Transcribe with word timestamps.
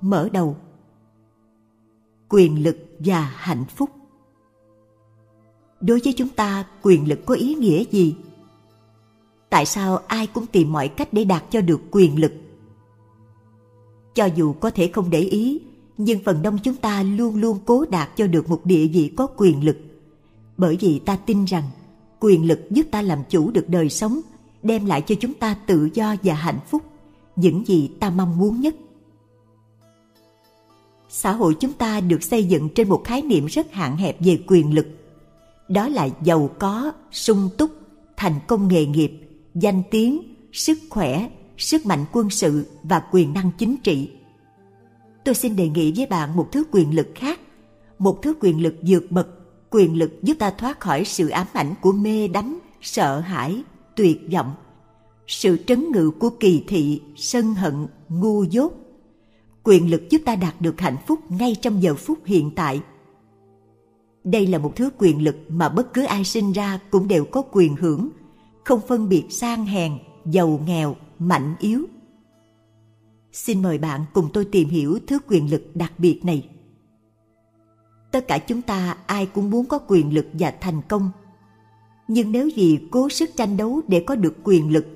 mở 0.00 0.28
đầu. 0.32 0.56
Quyền 2.28 2.62
lực 2.62 2.76
và 2.98 3.20
hạnh 3.20 3.64
phúc. 3.76 3.90
Đối 5.80 6.00
với 6.04 6.12
chúng 6.16 6.28
ta, 6.28 6.66
quyền 6.82 7.08
lực 7.08 7.26
có 7.26 7.34
ý 7.34 7.54
nghĩa 7.54 7.84
gì? 7.90 8.16
Tại 9.50 9.66
sao 9.66 9.96
ai 9.96 10.26
cũng 10.26 10.46
tìm 10.46 10.72
mọi 10.72 10.88
cách 10.88 11.12
để 11.12 11.24
đạt 11.24 11.44
cho 11.50 11.60
được 11.60 11.80
quyền 11.90 12.20
lực? 12.20 12.32
Cho 14.14 14.24
dù 14.24 14.52
có 14.52 14.70
thể 14.70 14.90
không 14.94 15.10
để 15.10 15.20
ý, 15.20 15.60
nhưng 15.98 16.24
phần 16.24 16.42
đông 16.42 16.58
chúng 16.62 16.76
ta 16.76 17.02
luôn 17.02 17.36
luôn 17.36 17.58
cố 17.66 17.84
đạt 17.90 18.16
cho 18.16 18.26
được 18.26 18.48
một 18.48 18.64
địa 18.64 18.86
vị 18.86 19.12
có 19.16 19.26
quyền 19.36 19.64
lực. 19.64 19.76
Bởi 20.56 20.76
vì 20.80 20.98
ta 20.98 21.16
tin 21.16 21.44
rằng, 21.44 21.64
quyền 22.20 22.46
lực 22.46 22.60
giúp 22.70 22.86
ta 22.90 23.02
làm 23.02 23.18
chủ 23.30 23.50
được 23.50 23.68
đời 23.68 23.88
sống, 23.88 24.20
đem 24.62 24.86
lại 24.86 25.02
cho 25.02 25.14
chúng 25.20 25.34
ta 25.34 25.54
tự 25.66 25.88
do 25.94 26.16
và 26.22 26.34
hạnh 26.34 26.58
phúc, 26.70 26.82
những 27.36 27.66
gì 27.66 27.90
ta 28.00 28.10
mong 28.10 28.38
muốn 28.38 28.60
nhất 28.60 28.74
xã 31.12 31.32
hội 31.32 31.54
chúng 31.60 31.72
ta 31.72 32.00
được 32.00 32.22
xây 32.22 32.44
dựng 32.44 32.68
trên 32.74 32.88
một 32.88 33.04
khái 33.04 33.22
niệm 33.22 33.46
rất 33.46 33.72
hạn 33.72 33.96
hẹp 33.96 34.16
về 34.20 34.38
quyền 34.46 34.74
lực. 34.74 34.86
Đó 35.68 35.88
là 35.88 36.08
giàu 36.22 36.50
có, 36.58 36.92
sung 37.12 37.48
túc, 37.58 37.70
thành 38.16 38.34
công 38.48 38.68
nghề 38.68 38.86
nghiệp, 38.86 39.12
danh 39.54 39.82
tiếng, 39.90 40.34
sức 40.52 40.78
khỏe, 40.90 41.28
sức 41.58 41.86
mạnh 41.86 42.04
quân 42.12 42.30
sự 42.30 42.66
và 42.82 43.02
quyền 43.12 43.34
năng 43.34 43.50
chính 43.58 43.76
trị. 43.76 44.10
Tôi 45.24 45.34
xin 45.34 45.56
đề 45.56 45.68
nghị 45.68 45.92
với 45.96 46.06
bạn 46.06 46.36
một 46.36 46.48
thứ 46.52 46.64
quyền 46.72 46.94
lực 46.94 47.08
khác, 47.14 47.40
một 47.98 48.22
thứ 48.22 48.34
quyền 48.40 48.62
lực 48.62 48.74
vượt 48.86 49.10
bậc, 49.10 49.28
quyền 49.70 49.98
lực 49.98 50.22
giúp 50.22 50.34
ta 50.38 50.50
thoát 50.50 50.80
khỏi 50.80 51.04
sự 51.04 51.28
ám 51.28 51.46
ảnh 51.52 51.74
của 51.80 51.92
mê 51.92 52.28
đắm, 52.28 52.60
sợ 52.82 53.20
hãi, 53.20 53.62
tuyệt 53.96 54.20
vọng, 54.32 54.54
sự 55.26 55.56
trấn 55.66 55.92
ngự 55.92 56.10
của 56.10 56.30
kỳ 56.30 56.64
thị, 56.68 57.00
sân 57.16 57.54
hận, 57.54 57.86
ngu 58.08 58.42
dốt 58.44 58.72
quyền 59.64 59.90
lực 59.90 60.10
giúp 60.10 60.22
ta 60.24 60.36
đạt 60.36 60.54
được 60.60 60.80
hạnh 60.80 60.96
phúc 61.06 61.18
ngay 61.28 61.56
trong 61.62 61.82
giờ 61.82 61.94
phút 61.94 62.18
hiện 62.24 62.50
tại. 62.56 62.80
Đây 64.24 64.46
là 64.46 64.58
một 64.58 64.76
thứ 64.76 64.90
quyền 64.98 65.24
lực 65.24 65.36
mà 65.48 65.68
bất 65.68 65.94
cứ 65.94 66.04
ai 66.04 66.24
sinh 66.24 66.52
ra 66.52 66.80
cũng 66.90 67.08
đều 67.08 67.24
có 67.24 67.42
quyền 67.52 67.76
hưởng, 67.76 68.08
không 68.64 68.80
phân 68.88 69.08
biệt 69.08 69.24
sang 69.30 69.66
hèn, 69.66 69.92
giàu 70.26 70.60
nghèo, 70.66 70.96
mạnh 71.18 71.54
yếu. 71.58 71.86
Xin 73.32 73.62
mời 73.62 73.78
bạn 73.78 74.00
cùng 74.12 74.28
tôi 74.32 74.44
tìm 74.44 74.68
hiểu 74.68 74.98
thứ 75.06 75.18
quyền 75.28 75.50
lực 75.50 75.62
đặc 75.74 75.92
biệt 75.98 76.24
này. 76.24 76.48
Tất 78.12 78.28
cả 78.28 78.38
chúng 78.38 78.62
ta 78.62 78.96
ai 79.06 79.26
cũng 79.26 79.50
muốn 79.50 79.66
có 79.66 79.78
quyền 79.88 80.14
lực 80.14 80.26
và 80.32 80.50
thành 80.60 80.82
công. 80.88 81.10
Nhưng 82.08 82.32
nếu 82.32 82.48
vì 82.56 82.78
cố 82.90 83.08
sức 83.08 83.30
tranh 83.36 83.56
đấu 83.56 83.80
để 83.88 84.04
có 84.06 84.14
được 84.14 84.36
quyền 84.44 84.72
lực, 84.72 84.86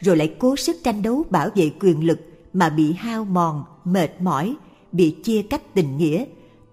rồi 0.00 0.16
lại 0.16 0.34
cố 0.38 0.56
sức 0.56 0.76
tranh 0.84 1.02
đấu 1.02 1.24
bảo 1.30 1.48
vệ 1.54 1.70
quyền 1.80 2.06
lực 2.06 2.20
mà 2.52 2.68
bị 2.70 2.92
hao 2.92 3.24
mòn, 3.24 3.64
mệt 3.84 4.20
mỏi, 4.20 4.56
bị 4.92 5.10
chia 5.10 5.42
cách 5.42 5.74
tình 5.74 5.96
nghĩa, 5.96 6.24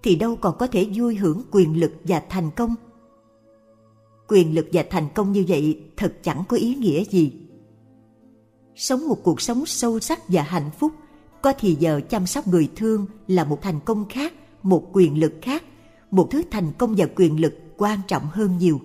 thì 0.02 0.16
đâu 0.16 0.36
còn 0.36 0.58
có 0.58 0.66
thể 0.66 0.88
vui 0.94 1.16
hưởng 1.16 1.42
quyền 1.50 1.80
lực 1.80 1.92
và 2.04 2.22
thành 2.28 2.50
công. 2.50 2.74
Quyền 4.28 4.54
lực 4.54 4.66
và 4.72 4.84
thành 4.90 5.08
công 5.14 5.32
như 5.32 5.44
vậy 5.48 5.82
thật 5.96 6.14
chẳng 6.22 6.42
có 6.48 6.56
ý 6.56 6.74
nghĩa 6.74 7.04
gì. 7.04 7.32
Sống 8.74 9.08
một 9.08 9.18
cuộc 9.22 9.40
sống 9.40 9.66
sâu 9.66 10.00
sắc 10.00 10.28
và 10.28 10.42
hạnh 10.42 10.70
phúc, 10.78 10.92
có 11.42 11.52
thì 11.58 11.74
giờ 11.74 12.00
chăm 12.08 12.26
sóc 12.26 12.46
người 12.46 12.68
thương 12.76 13.06
là 13.26 13.44
một 13.44 13.62
thành 13.62 13.80
công 13.84 14.08
khác, 14.08 14.32
một 14.62 14.88
quyền 14.92 15.20
lực 15.20 15.32
khác, 15.42 15.64
một 16.10 16.28
thứ 16.30 16.42
thành 16.50 16.72
công 16.78 16.94
và 16.96 17.06
quyền 17.16 17.40
lực 17.40 17.54
quan 17.76 17.98
trọng 18.08 18.22
hơn 18.32 18.58
nhiều. 18.58 18.80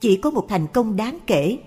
Chỉ 0.00 0.16
có 0.16 0.30
một 0.30 0.46
thành 0.48 0.66
công 0.66 0.96
đáng 0.96 1.18
kể, 1.26 1.58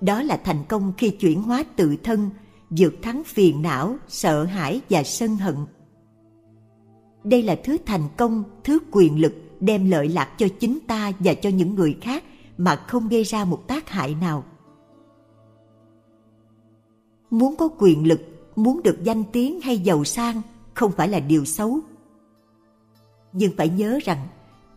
đó 0.00 0.22
là 0.22 0.36
thành 0.36 0.64
công 0.68 0.92
khi 0.98 1.10
chuyển 1.10 1.42
hóa 1.42 1.64
tự 1.76 1.96
thân 2.02 2.30
vượt 2.78 2.94
thắng 3.02 3.24
phiền 3.24 3.62
não, 3.62 3.96
sợ 4.08 4.44
hãi 4.44 4.80
và 4.90 5.02
sân 5.02 5.36
hận. 5.36 5.56
Đây 7.24 7.42
là 7.42 7.56
thứ 7.64 7.76
thành 7.86 8.08
công, 8.16 8.44
thứ 8.64 8.78
quyền 8.90 9.20
lực 9.20 9.34
đem 9.60 9.90
lợi 9.90 10.08
lạc 10.08 10.30
cho 10.38 10.46
chính 10.60 10.78
ta 10.86 11.12
và 11.18 11.34
cho 11.34 11.50
những 11.50 11.74
người 11.74 11.96
khác 12.00 12.24
mà 12.58 12.76
không 12.76 13.08
gây 13.08 13.22
ra 13.22 13.44
một 13.44 13.68
tác 13.68 13.88
hại 13.88 14.14
nào. 14.20 14.44
Muốn 17.30 17.56
có 17.56 17.68
quyền 17.78 18.06
lực, 18.06 18.20
muốn 18.56 18.82
được 18.82 18.98
danh 19.04 19.24
tiếng 19.32 19.60
hay 19.60 19.78
giàu 19.78 20.04
sang 20.04 20.42
không 20.74 20.92
phải 20.92 21.08
là 21.08 21.20
điều 21.20 21.44
xấu. 21.44 21.78
Nhưng 23.32 23.52
phải 23.56 23.68
nhớ 23.68 23.98
rằng, 24.04 24.28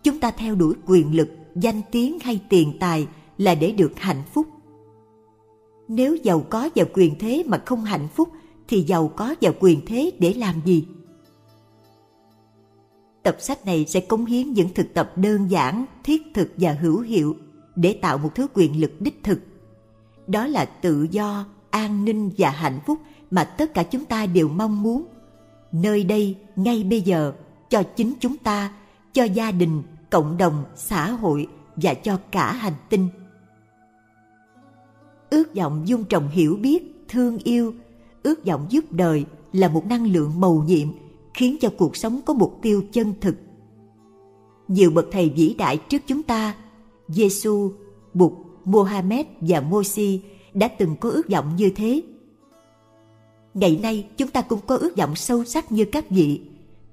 chúng 0.04 0.20
ta 0.20 0.32
theo 0.32 0.56
đuổi 0.56 0.74
quyền 0.86 1.16
lực, 1.16 1.30
danh 1.56 1.82
tiếng 1.92 2.20
hay 2.20 2.42
tiền 2.50 2.78
tài 2.80 3.08
là 3.38 3.56
để 3.56 3.72
được 3.72 3.92
hạnh 3.96 4.24
phúc 4.34 4.48
nếu 5.88 6.16
giàu 6.16 6.46
có 6.50 6.70
và 6.76 6.84
quyền 6.94 7.20
thế 7.20 7.44
mà 7.48 7.64
không 7.66 7.84
hạnh 7.84 8.08
phúc, 8.16 8.30
thì 8.68 8.82
giàu 8.82 9.08
có 9.08 9.36
và 9.42 9.52
quyền 9.60 9.86
thế 9.86 10.12
để 10.20 10.34
làm 10.34 10.56
gì? 10.66 10.88
Tập 13.24 13.36
sách 13.40 13.66
này 13.66 13.86
sẽ 13.86 14.00
cống 14.00 14.26
hiến 14.26 14.54
những 14.54 14.70
thực 14.74 14.94
tập 14.94 15.12
đơn 15.16 15.52
giản, 15.52 15.86
thiết 16.04 16.22
thực 16.34 16.52
và 16.58 16.72
hữu 16.72 17.00
hiệu 17.00 17.36
để 17.76 18.00
tạo 18.02 18.18
một 18.18 18.36
thứ 18.36 18.48
quyền 18.54 18.82
lực 18.82 19.02
đích 19.02 19.24
thực. 19.24 19.40
Đó 20.28 20.48
là 20.48 20.66
tự 20.66 21.08
do, 21.12 21.46
an 21.70 22.06
ninh 22.06 22.32
và 22.38 22.50
hạnh 22.50 22.80
phúc 22.86 23.00
mà 23.32 23.44
tất 23.44 23.74
cả 23.74 23.84
chúng 23.84 24.06
ta 24.06 24.26
đều 24.26 24.48
mong 24.50 24.84
muốn. 24.84 25.06
Nơi 25.72 26.04
đây, 26.04 26.36
ngay 26.56 26.84
bây 26.84 27.02
giờ, 27.02 27.34
cho 27.70 27.84
chính 27.84 28.14
chúng 28.20 28.38
ta, 28.38 28.74
cho 29.14 29.24
gia 29.24 29.52
đình, 29.52 29.84
cộng 30.10 30.38
đồng, 30.38 30.64
xã 30.76 31.12
hội 31.12 31.48
và 31.76 31.94
cho 31.94 32.20
cả 32.32 32.52
hành 32.52 32.74
tinh 32.90 33.08
ước 35.30 35.56
vọng 35.56 35.82
dung 35.86 36.04
trồng 36.04 36.30
hiểu 36.30 36.56
biết 36.56 37.06
thương 37.10 37.38
yêu 37.38 37.74
ước 38.24 38.46
vọng 38.46 38.66
giúp 38.70 38.92
đời 38.92 39.26
là 39.54 39.68
một 39.68 39.86
năng 39.86 40.12
lượng 40.12 40.40
màu 40.40 40.64
nhiệm 40.68 40.88
khiến 41.34 41.58
cho 41.62 41.70
cuộc 41.78 41.96
sống 41.96 42.20
có 42.26 42.34
mục 42.34 42.60
tiêu 42.62 42.84
chân 42.92 43.14
thực 43.22 43.36
nhiều 44.68 44.92
bậc 44.92 45.06
thầy 45.12 45.30
vĩ 45.30 45.56
đại 45.58 45.78
trước 45.78 46.02
chúng 46.08 46.24
ta 46.24 46.56
Giêsu, 47.08 47.72
Bụt, 48.14 48.34
Mohammed 48.66 49.26
và 49.42 49.62
Mosi 49.62 50.22
đã 50.54 50.68
từng 50.68 50.96
có 51.00 51.10
ước 51.10 51.30
vọng 51.30 51.56
như 51.58 51.70
thế. 51.70 52.02
Ngày 53.54 53.80
nay 53.84 54.08
chúng 54.18 54.30
ta 54.30 54.42
cũng 54.42 54.60
có 54.68 54.78
ước 54.78 54.98
vọng 54.98 55.16
sâu 55.16 55.46
sắc 55.46 55.72
như 55.72 55.86
các 55.86 56.10
vị, 56.10 56.42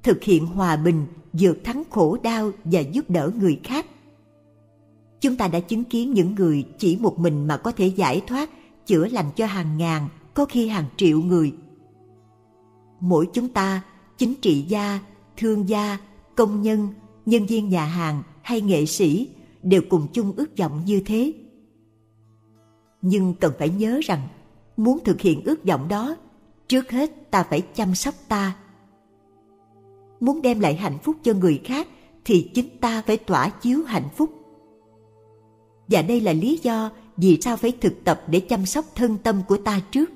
thực 0.02 0.22
hiện 0.22 0.46
hòa 0.46 0.76
bình, 0.76 1.06
vượt 1.32 1.64
thắng 1.64 1.82
khổ 1.90 2.18
đau 2.22 2.50
và 2.64 2.80
giúp 2.80 3.10
đỡ 3.10 3.30
người 3.40 3.60
khác. 3.64 3.86
Chúng 5.24 5.36
ta 5.36 5.48
đã 5.48 5.60
chứng 5.60 5.84
kiến 5.84 6.14
những 6.14 6.34
người 6.34 6.64
chỉ 6.78 6.96
một 6.96 7.18
mình 7.18 7.46
mà 7.46 7.56
có 7.56 7.72
thể 7.72 7.86
giải 7.86 8.22
thoát, 8.26 8.50
chữa 8.86 9.06
lành 9.06 9.30
cho 9.36 9.46
hàng 9.46 9.78
ngàn, 9.78 10.08
có 10.34 10.44
khi 10.44 10.68
hàng 10.68 10.84
triệu 10.96 11.20
người. 11.20 11.54
Mỗi 13.00 13.28
chúng 13.32 13.48
ta, 13.48 13.82
chính 14.18 14.34
trị 14.34 14.64
gia, 14.68 15.00
thương 15.36 15.68
gia, 15.68 15.98
công 16.34 16.62
nhân, 16.62 16.88
nhân 17.26 17.46
viên 17.46 17.68
nhà 17.68 17.84
hàng 17.84 18.22
hay 18.42 18.60
nghệ 18.60 18.86
sĩ 18.86 19.28
đều 19.62 19.82
cùng 19.90 20.06
chung 20.12 20.32
ước 20.36 20.58
vọng 20.58 20.82
như 20.86 21.02
thế. 21.06 21.32
Nhưng 23.02 23.34
cần 23.34 23.52
phải 23.58 23.68
nhớ 23.68 24.00
rằng, 24.04 24.28
muốn 24.76 24.98
thực 25.04 25.20
hiện 25.20 25.42
ước 25.44 25.64
vọng 25.64 25.88
đó, 25.88 26.16
trước 26.68 26.90
hết 26.90 27.30
ta 27.30 27.42
phải 27.50 27.60
chăm 27.60 27.94
sóc 27.94 28.14
ta. 28.28 28.56
Muốn 30.20 30.42
đem 30.42 30.60
lại 30.60 30.74
hạnh 30.74 30.98
phúc 31.02 31.16
cho 31.22 31.34
người 31.34 31.60
khác 31.64 31.88
thì 32.24 32.50
chính 32.54 32.68
ta 32.80 33.02
phải 33.06 33.16
tỏa 33.16 33.48
chiếu 33.48 33.84
hạnh 33.84 34.08
phúc. 34.16 34.43
Và 35.88 36.02
đây 36.02 36.20
là 36.20 36.32
lý 36.32 36.60
do 36.62 36.90
vì 37.16 37.38
sao 37.40 37.56
phải 37.56 37.72
thực 37.80 38.04
tập 38.04 38.22
để 38.26 38.40
chăm 38.40 38.66
sóc 38.66 38.84
thân 38.94 39.18
tâm 39.22 39.42
của 39.48 39.56
ta 39.56 39.80
trước. 39.90 40.10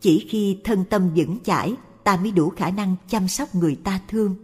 Chỉ 0.00 0.26
khi 0.28 0.58
thân 0.64 0.84
tâm 0.90 1.10
vững 1.16 1.36
chãi, 1.44 1.74
ta 2.04 2.16
mới 2.16 2.30
đủ 2.30 2.48
khả 2.48 2.70
năng 2.70 2.96
chăm 3.08 3.28
sóc 3.28 3.54
người 3.54 3.76
ta 3.84 4.00
thương. 4.08 4.34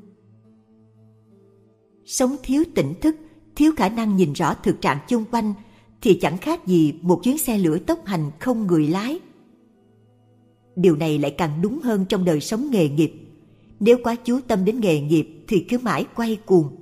Sống 2.04 2.36
thiếu 2.42 2.64
tỉnh 2.74 2.94
thức, 3.00 3.16
thiếu 3.56 3.72
khả 3.76 3.88
năng 3.88 4.16
nhìn 4.16 4.32
rõ 4.32 4.54
thực 4.54 4.80
trạng 4.80 4.98
chung 5.08 5.24
quanh 5.30 5.54
thì 6.00 6.18
chẳng 6.22 6.38
khác 6.38 6.66
gì 6.66 6.94
một 7.02 7.20
chuyến 7.24 7.38
xe 7.38 7.58
lửa 7.58 7.78
tốc 7.78 8.06
hành 8.06 8.30
không 8.38 8.66
người 8.66 8.88
lái. 8.88 9.20
Điều 10.76 10.96
này 10.96 11.18
lại 11.18 11.34
càng 11.38 11.62
đúng 11.62 11.80
hơn 11.80 12.04
trong 12.08 12.24
đời 12.24 12.40
sống 12.40 12.70
nghề 12.70 12.88
nghiệp. 12.88 13.12
Nếu 13.80 13.98
quá 14.04 14.14
chú 14.14 14.40
tâm 14.48 14.64
đến 14.64 14.80
nghề 14.80 15.00
nghiệp 15.00 15.28
thì 15.48 15.66
cứ 15.68 15.78
mãi 15.78 16.06
quay 16.14 16.36
cuồng. 16.36 16.77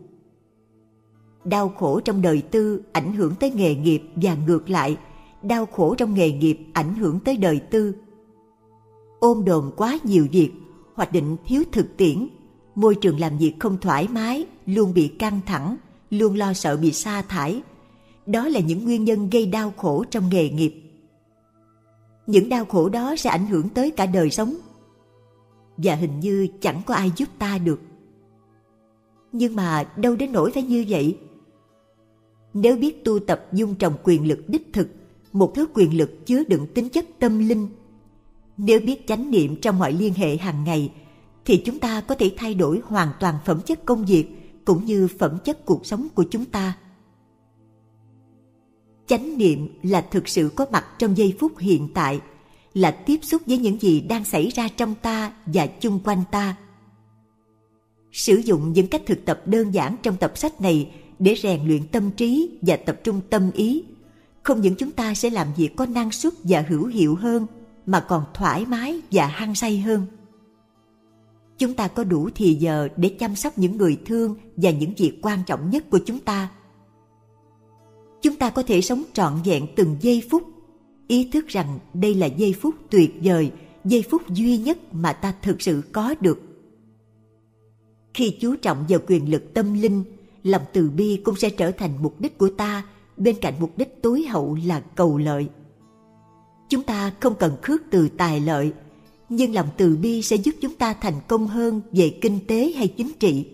Đau 1.51 1.69
khổ 1.69 2.01
trong 2.01 2.23
đời 2.23 2.43
tư 2.51 2.83
ảnh 2.93 3.13
hưởng 3.13 3.35
tới 3.41 3.51
nghề 3.51 3.75
nghiệp 3.75 4.03
và 4.15 4.37
ngược 4.47 4.71
lại, 4.71 4.97
đau 5.43 5.67
khổ 5.67 5.95
trong 5.95 6.15
nghề 6.15 6.33
nghiệp 6.33 6.59
ảnh 6.73 6.95
hưởng 6.95 7.21
tới 7.21 7.37
đời 7.37 7.61
tư. 7.71 7.95
Ôm 9.21 9.45
đồn 9.45 9.71
quá 9.77 9.99
nhiều 10.05 10.27
việc, 10.33 10.51
hoạch 10.95 11.13
định 11.13 11.37
thiếu 11.47 11.63
thực 11.73 11.97
tiễn, 11.97 12.29
môi 12.75 12.95
trường 12.95 13.21
làm 13.21 13.39
việc 13.39 13.55
không 13.59 13.79
thoải 13.81 14.09
mái, 14.13 14.47
luôn 14.67 14.95
bị 14.95 15.09
căng 15.09 15.41
thẳng, 15.47 15.77
luôn 16.11 16.35
lo 16.35 16.53
sợ 16.53 16.77
bị 16.77 16.93
sa 16.93 17.23
thải. 17.23 17.63
Đó 18.27 18.49
là 18.49 18.61
những 18.61 18.85
nguyên 18.85 19.05
nhân 19.05 19.31
gây 19.31 19.47
đau 19.47 19.73
khổ 19.77 20.05
trong 20.11 20.29
nghề 20.29 20.51
nghiệp. 20.51 20.75
Những 22.27 22.49
đau 22.49 22.65
khổ 22.65 22.89
đó 22.89 23.17
sẽ 23.17 23.31
ảnh 23.31 23.47
hưởng 23.47 23.69
tới 23.69 23.91
cả 23.91 24.07
đời 24.07 24.31
sống. 24.31 24.55
Và 25.77 25.95
hình 25.95 26.21
như 26.21 26.49
chẳng 26.61 26.83
có 26.87 26.95
ai 26.95 27.13
giúp 27.17 27.29
ta 27.39 27.59
được. 27.59 27.81
Nhưng 29.33 29.57
mà 29.57 29.85
đâu 29.97 30.17
đến 30.17 30.33
nỗi 30.33 30.51
phải 30.51 30.63
như 30.63 30.85
vậy. 30.89 31.19
Nếu 32.59 32.77
biết 32.77 33.05
tu 33.05 33.19
tập 33.19 33.47
dung 33.53 33.75
trồng 33.75 33.95
quyền 34.05 34.29
lực 34.29 34.49
đích 34.49 34.73
thực, 34.73 34.89
một 35.33 35.53
thứ 35.55 35.67
quyền 35.75 35.97
lực 35.97 36.27
chứa 36.27 36.45
đựng 36.49 36.67
tính 36.75 36.89
chất 36.89 37.07
tâm 37.19 37.49
linh, 37.49 37.69
Nếu 38.57 38.81
biết 38.81 39.07
chánh 39.07 39.31
niệm 39.31 39.57
trong 39.57 39.79
mọi 39.79 39.93
liên 39.93 40.15
hệ 40.15 40.37
hàng 40.37 40.65
ngày, 40.65 40.93
thì 41.45 41.63
chúng 41.65 41.79
ta 41.79 42.01
có 42.01 42.15
thể 42.15 42.33
thay 42.37 42.55
đổi 42.55 42.81
hoàn 42.85 43.09
toàn 43.21 43.35
phẩm 43.45 43.61
chất 43.67 43.85
công 43.85 44.05
việc 44.05 44.27
cũng 44.65 44.85
như 44.85 45.09
phẩm 45.19 45.39
chất 45.45 45.65
cuộc 45.67 45.87
sống 45.87 46.09
của 46.15 46.25
chúng 46.31 46.45
ta. 46.45 46.77
Chánh 49.07 49.39
niệm 49.39 49.69
là 49.83 50.01
thực 50.01 50.29
sự 50.29 50.51
có 50.57 50.67
mặt 50.73 50.85
trong 50.99 51.17
giây 51.17 51.35
phút 51.41 51.59
hiện 51.59 51.89
tại, 51.95 52.21
là 52.75 52.91
tiếp 52.91 53.21
xúc 53.23 53.43
với 53.47 53.59
những 53.59 53.81
gì 53.81 54.01
đang 54.01 54.25
xảy 54.25 54.49
ra 54.49 54.69
trong 54.77 54.95
ta 55.03 55.33
và 55.47 55.67
chung 55.67 56.01
quanh 56.05 56.23
ta. 56.31 56.57
Sử 58.13 58.37
dụng 58.37 58.73
những 58.73 58.87
cách 58.87 59.03
thực 59.07 59.25
tập 59.25 59.43
đơn 59.47 59.75
giản 59.75 59.97
trong 60.03 60.17
tập 60.17 60.39
sách 60.39 60.61
này 60.61 60.91
để 61.19 61.35
rèn 61.43 61.67
luyện 61.67 61.89
tâm 61.89 62.11
trí 62.11 62.59
và 62.63 62.77
tập 62.77 63.01
trung 63.05 63.21
tâm 63.31 63.51
ý. 63.55 63.85
Không 64.43 64.61
những 64.61 64.75
chúng 64.75 64.91
ta 64.91 65.15
sẽ 65.15 65.31
làm 65.31 65.49
việc 65.57 65.77
có 65.77 65.87
năng 65.87 66.13
suất 66.13 66.33
và 66.43 66.65
hữu 66.69 66.87
hiệu 66.87 67.15
hơn, 67.15 67.47
mà 67.87 68.01
còn 68.01 68.25
thoải 68.35 68.67
mái 68.67 69.01
và 69.11 69.27
hăng 69.27 69.55
say 69.55 69.79
hơn. 69.79 70.07
Chúng 71.59 71.75
ta 71.75 71.89
có 71.89 72.05
đủ 72.05 72.29
thì 72.35 72.55
giờ 72.55 72.89
để 72.97 73.09
chăm 73.09 73.37
sóc 73.37 73.59
những 73.59 73.77
người 73.77 73.99
thương 74.07 74.37
và 74.57 74.71
những 74.71 74.93
việc 74.97 75.19
quan 75.23 75.39
trọng 75.47 75.71
nhất 75.71 75.91
của 75.91 75.99
chúng 76.07 76.19
ta. 76.19 76.51
Chúng 78.23 78.37
ta 78.37 78.51
có 78.51 78.63
thể 78.63 78.81
sống 78.81 79.03
trọn 79.13 79.33
vẹn 79.45 79.67
từng 79.77 79.97
giây 80.01 80.23
phút. 80.31 80.43
Ý 81.09 81.31
thức 81.33 81.49
rằng 81.49 81.79
đây 81.95 82.15
là 82.15 82.27
giây 82.27 82.55
phút 82.61 82.75
tuyệt 82.91 83.11
vời, 83.23 83.53
giây 83.85 84.05
phút 84.11 84.23
duy 84.29 84.59
nhất 84.59 84.79
mà 84.93 85.13
ta 85.13 85.35
thực 85.43 85.63
sự 85.63 85.83
có 85.93 86.15
được. 86.21 86.43
Khi 88.15 88.37
chú 88.41 88.57
trọng 88.57 88.85
vào 88.89 89.01
quyền 89.07 89.31
lực 89.31 89.55
tâm 89.55 89.75
linh 89.75 90.05
lòng 90.47 90.63
từ 90.73 90.91
bi 90.91 91.21
cũng 91.25 91.37
sẽ 91.37 91.51
trở 91.51 91.71
thành 91.71 91.91
mục 92.03 92.21
đích 92.21 92.39
của 92.39 92.49
ta. 92.49 92.85
Bên 93.17 93.37
cạnh 93.41 93.55
mục 93.61 93.79
đích 93.79 94.03
tối 94.03 94.23
hậu 94.23 94.59
là 94.67 94.81
cầu 94.81 95.19
lợi. 95.19 95.49
Chúng 96.69 96.83
ta 96.83 97.13
không 97.21 97.35
cần 97.39 97.57
khước 97.63 97.83
từ 97.91 98.09
tài 98.09 98.41
lợi, 98.41 98.73
nhưng 99.29 99.55
lòng 99.55 99.69
từ 99.77 99.97
bi 99.97 100.23
sẽ 100.23 100.37
giúp 100.37 100.55
chúng 100.61 100.75
ta 100.75 100.95
thành 100.95 101.15
công 101.29 101.47
hơn 101.47 101.81
về 101.93 102.19
kinh 102.21 102.39
tế 102.47 102.73
hay 102.77 102.89
chính 102.89 103.13
trị. 103.19 103.47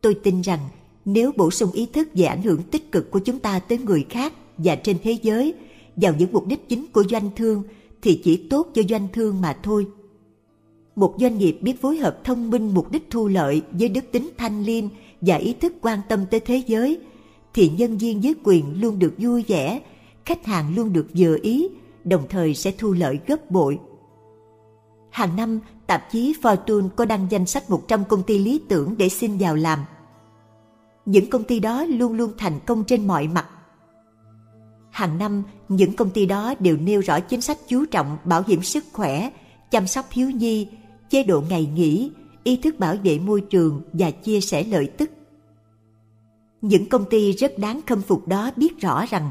Tôi 0.00 0.14
tin 0.14 0.40
rằng 0.40 0.58
nếu 1.04 1.32
bổ 1.36 1.50
sung 1.50 1.72
ý 1.72 1.86
thức 1.86 2.08
về 2.14 2.24
ảnh 2.24 2.42
hưởng 2.42 2.62
tích 2.62 2.92
cực 2.92 3.10
của 3.10 3.18
chúng 3.18 3.38
ta 3.38 3.58
tới 3.58 3.78
người 3.78 4.06
khác 4.08 4.32
và 4.58 4.76
trên 4.76 4.96
thế 5.02 5.16
giới 5.22 5.54
vào 5.96 6.14
những 6.18 6.32
mục 6.32 6.46
đích 6.46 6.68
chính 6.68 6.86
của 6.92 7.04
doanh 7.10 7.30
thương 7.36 7.62
thì 8.02 8.20
chỉ 8.24 8.46
tốt 8.50 8.68
cho 8.74 8.82
doanh 8.88 9.08
thương 9.12 9.40
mà 9.40 9.58
thôi 9.62 9.86
một 11.00 11.14
doanh 11.18 11.38
nghiệp 11.38 11.58
biết 11.60 11.80
phối 11.80 11.96
hợp 11.96 12.24
thông 12.24 12.50
minh 12.50 12.74
mục 12.74 12.90
đích 12.90 13.10
thu 13.10 13.28
lợi 13.28 13.62
với 13.70 13.88
đức 13.88 14.04
tính 14.12 14.30
thanh 14.38 14.62
liêm 14.62 14.84
và 15.20 15.36
ý 15.36 15.52
thức 15.52 15.72
quan 15.80 16.00
tâm 16.08 16.26
tới 16.30 16.40
thế 16.40 16.62
giới 16.66 16.98
thì 17.54 17.68
nhân 17.68 17.98
viên 17.98 18.22
dưới 18.22 18.34
quyền 18.44 18.80
luôn 18.80 18.98
được 18.98 19.14
vui 19.18 19.44
vẻ, 19.48 19.80
khách 20.24 20.46
hàng 20.46 20.74
luôn 20.76 20.92
được 20.92 21.06
vừa 21.16 21.36
ý, 21.42 21.68
đồng 22.04 22.22
thời 22.28 22.54
sẽ 22.54 22.72
thu 22.78 22.92
lợi 22.92 23.18
gấp 23.26 23.50
bội. 23.50 23.78
Hàng 25.10 25.36
năm, 25.36 25.60
tạp 25.86 26.10
chí 26.12 26.34
Fortune 26.42 26.88
có 26.88 27.04
đăng 27.04 27.26
danh 27.30 27.46
sách 27.46 27.70
100 27.70 28.04
công 28.04 28.22
ty 28.22 28.38
lý 28.38 28.60
tưởng 28.68 28.94
để 28.98 29.08
xin 29.08 29.38
vào 29.38 29.56
làm. 29.56 29.78
Những 31.06 31.30
công 31.30 31.44
ty 31.44 31.60
đó 31.60 31.84
luôn 31.84 32.12
luôn 32.12 32.32
thành 32.38 32.60
công 32.66 32.84
trên 32.84 33.06
mọi 33.06 33.28
mặt. 33.28 33.46
Hàng 34.90 35.18
năm, 35.18 35.42
những 35.68 35.96
công 35.96 36.10
ty 36.10 36.26
đó 36.26 36.54
đều 36.58 36.76
nêu 36.76 37.00
rõ 37.00 37.20
chính 37.20 37.40
sách 37.40 37.58
chú 37.68 37.86
trọng 37.86 38.18
bảo 38.24 38.42
hiểm 38.46 38.62
sức 38.62 38.84
khỏe, 38.92 39.30
chăm 39.70 39.86
sóc 39.86 40.06
thiếu 40.10 40.30
nhi, 40.30 40.68
chế 41.10 41.22
độ 41.22 41.42
ngày 41.48 41.68
nghỉ, 41.74 42.10
ý 42.44 42.56
thức 42.56 42.78
bảo 42.78 42.96
vệ 43.04 43.18
môi 43.18 43.40
trường 43.40 43.82
và 43.92 44.10
chia 44.10 44.40
sẻ 44.40 44.64
lợi 44.64 44.86
tức. 44.86 45.10
Những 46.62 46.88
công 46.88 47.04
ty 47.10 47.32
rất 47.32 47.58
đáng 47.58 47.80
khâm 47.86 48.02
phục 48.02 48.28
đó 48.28 48.50
biết 48.56 48.80
rõ 48.80 49.06
rằng 49.06 49.30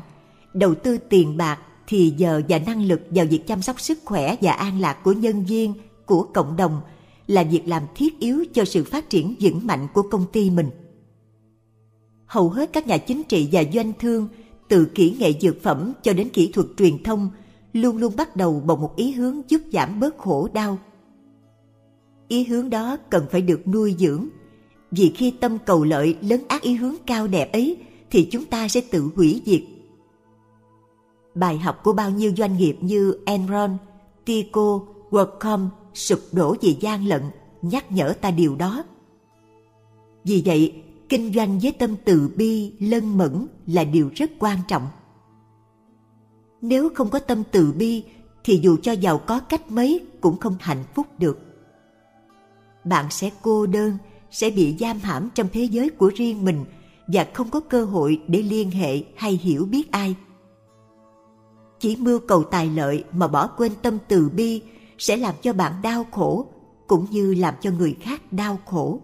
đầu 0.54 0.76
tư 0.76 0.98
tiền 0.98 1.38
bạc, 1.38 1.60
thì 1.88 2.14
giờ 2.18 2.42
và 2.50 2.60
năng 2.60 2.84
lực 2.84 3.02
vào 3.10 3.26
việc 3.26 3.48
chăm 3.48 3.62
sóc 3.62 3.80
sức 3.80 4.00
khỏe 4.06 4.36
và 4.42 4.52
an 4.52 4.80
lạc 4.80 5.04
của 5.04 5.12
nhân 5.12 5.46
viên, 5.46 5.74
của 6.06 6.24
cộng 6.34 6.56
đồng 6.56 6.82
là 7.28 7.44
việc 7.44 7.68
làm 7.68 7.84
thiết 7.96 8.20
yếu 8.20 8.46
cho 8.54 8.66
sự 8.66 8.84
phát 8.84 9.10
triển 9.10 9.36
vững 9.40 9.68
mạnh 9.68 9.88
của 9.94 10.02
công 10.02 10.26
ty 10.32 10.50
mình. 10.50 10.70
Hầu 12.26 12.50
hết 12.50 12.74
các 12.74 12.88
nhà 12.88 12.98
chính 12.98 13.24
trị 13.24 13.50
và 13.52 13.64
doanh 13.74 13.94
thương, 14.00 14.28
từ 14.68 14.86
kỹ 14.86 15.16
nghệ 15.20 15.34
dược 15.42 15.64
phẩm 15.64 15.94
cho 16.04 16.14
đến 16.14 16.30
kỹ 16.30 16.52
thuật 16.54 16.68
truyền 16.78 17.04
thông, 17.04 17.30
luôn 17.74 17.98
luôn 17.98 18.14
bắt 18.18 18.36
đầu 18.36 18.64
bằng 18.66 18.82
một 18.82 18.96
ý 18.96 19.12
hướng 19.12 19.42
giúp 19.50 19.62
giảm 19.74 20.00
bớt 20.00 20.18
khổ 20.18 20.50
đau. 20.54 20.78
Ý 22.30 22.44
hướng 22.44 22.70
đó 22.70 22.98
cần 23.10 23.26
phải 23.32 23.42
được 23.42 23.68
nuôi 23.68 23.96
dưỡng 24.00 24.28
vì 24.92 25.12
khi 25.16 25.32
tâm 25.32 25.58
cầu 25.66 25.84
lợi 25.84 26.18
lớn 26.22 26.42
ác 26.48 26.62
ý 26.62 26.74
hướng 26.76 26.96
cao 27.06 27.28
đẹp 27.28 27.52
ấy 27.52 27.78
thì 28.12 28.28
chúng 28.32 28.46
ta 28.46 28.68
sẽ 28.68 28.82
tự 28.92 29.10
hủy 29.16 29.42
diệt. 29.46 29.62
Bài 31.36 31.58
học 31.58 31.80
của 31.84 31.94
bao 31.94 32.10
nhiêu 32.10 32.32
doanh 32.38 32.58
nghiệp 32.58 32.78
như 32.82 33.18
Enron, 33.26 33.78
Tico, 34.26 34.80
WorldCom 35.10 35.68
sụp 35.94 36.20
đổ 36.32 36.56
vì 36.62 36.78
gian 36.80 37.08
lận 37.08 37.22
nhắc 37.62 37.92
nhở 37.92 38.14
ta 38.22 38.32
điều 38.32 38.56
đó. 38.56 38.84
Vì 40.24 40.44
vậy, 40.46 40.84
kinh 41.10 41.34
doanh 41.34 41.60
với 41.60 41.72
tâm 41.72 41.96
từ 42.06 42.30
bi, 42.36 42.74
lân 42.80 43.18
mẫn 43.18 43.48
là 43.68 43.84
điều 43.84 44.10
rất 44.16 44.32
quan 44.40 44.58
trọng. 44.68 44.88
Nếu 46.62 46.90
không 46.96 47.10
có 47.10 47.20
tâm 47.20 47.44
từ 47.52 47.72
bi 47.72 48.04
thì 48.44 48.60
dù 48.64 48.78
cho 48.82 48.92
giàu 48.92 49.18
có 49.18 49.40
cách 49.40 49.72
mấy 49.72 50.02
cũng 50.22 50.38
không 50.38 50.56
hạnh 50.60 50.84
phúc 50.96 51.08
được. 51.18 51.49
Bạn 52.84 53.06
sẽ 53.10 53.30
cô 53.42 53.66
đơn, 53.66 53.98
sẽ 54.32 54.50
bị 54.50 54.78
giam 54.80 55.00
hãm 55.00 55.30
trong 55.36 55.48
thế 55.54 55.64
giới 55.64 55.90
của 55.90 56.12
riêng 56.16 56.46
mình 56.46 56.66
và 57.08 57.28
không 57.34 57.50
có 57.50 57.60
cơ 57.60 57.86
hội 57.86 58.22
để 58.28 58.42
liên 58.42 58.72
hệ 58.72 59.04
hay 59.16 59.32
hiểu 59.32 59.66
biết 59.66 59.92
ai. 59.92 60.16
Chỉ 61.80 61.96
mưu 61.96 62.20
cầu 62.20 62.44
tài 62.44 62.70
lợi 62.70 63.04
mà 63.12 63.28
bỏ 63.28 63.48
quên 63.48 63.72
tâm 63.82 63.98
từ 64.08 64.30
bi 64.30 64.62
sẽ 64.98 65.18
làm 65.18 65.36
cho 65.42 65.54
bạn 65.54 65.74
đau 65.82 66.06
khổ 66.12 66.48
cũng 66.88 67.06
như 67.12 67.34
làm 67.34 67.54
cho 67.62 67.72
người 67.72 67.98
khác 68.02 68.34
đau 68.34 68.60
khổ. 68.66 69.00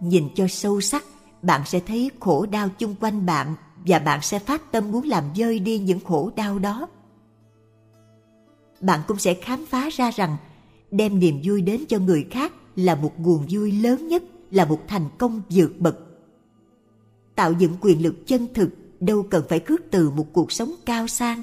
Nhìn 0.00 0.28
cho 0.34 0.48
sâu 0.48 0.80
sắc, 0.80 1.04
bạn 1.42 1.60
sẽ 1.66 1.80
thấy 1.80 2.10
khổ 2.20 2.46
đau 2.46 2.68
chung 2.78 2.94
quanh 3.00 3.26
bạn 3.26 3.54
và 3.86 3.98
bạn 3.98 4.22
sẽ 4.22 4.38
phát 4.38 4.72
tâm 4.72 4.92
muốn 4.92 5.06
làm 5.06 5.24
dơi 5.36 5.58
đi 5.58 5.78
những 5.78 6.00
khổ 6.00 6.30
đau 6.36 6.58
đó. 6.58 6.88
Bạn 8.80 9.00
cũng 9.08 9.18
sẽ 9.18 9.34
khám 9.34 9.66
phá 9.66 9.88
ra 9.92 10.10
rằng 10.10 10.36
đem 10.92 11.18
niềm 11.18 11.40
vui 11.44 11.62
đến 11.62 11.84
cho 11.88 11.98
người 11.98 12.26
khác 12.30 12.52
là 12.76 12.94
một 12.94 13.20
nguồn 13.20 13.46
vui 13.50 13.72
lớn 13.72 14.08
nhất, 14.08 14.22
là 14.50 14.64
một 14.64 14.80
thành 14.88 15.08
công 15.18 15.42
vượt 15.50 15.80
bậc. 15.80 15.98
Tạo 17.34 17.52
dựng 17.52 17.72
quyền 17.80 18.02
lực 18.02 18.26
chân 18.26 18.46
thực 18.54 18.68
đâu 19.00 19.26
cần 19.30 19.44
phải 19.48 19.60
cước 19.60 19.80
từ 19.90 20.10
một 20.10 20.26
cuộc 20.32 20.52
sống 20.52 20.72
cao 20.86 21.06
sang. 21.06 21.42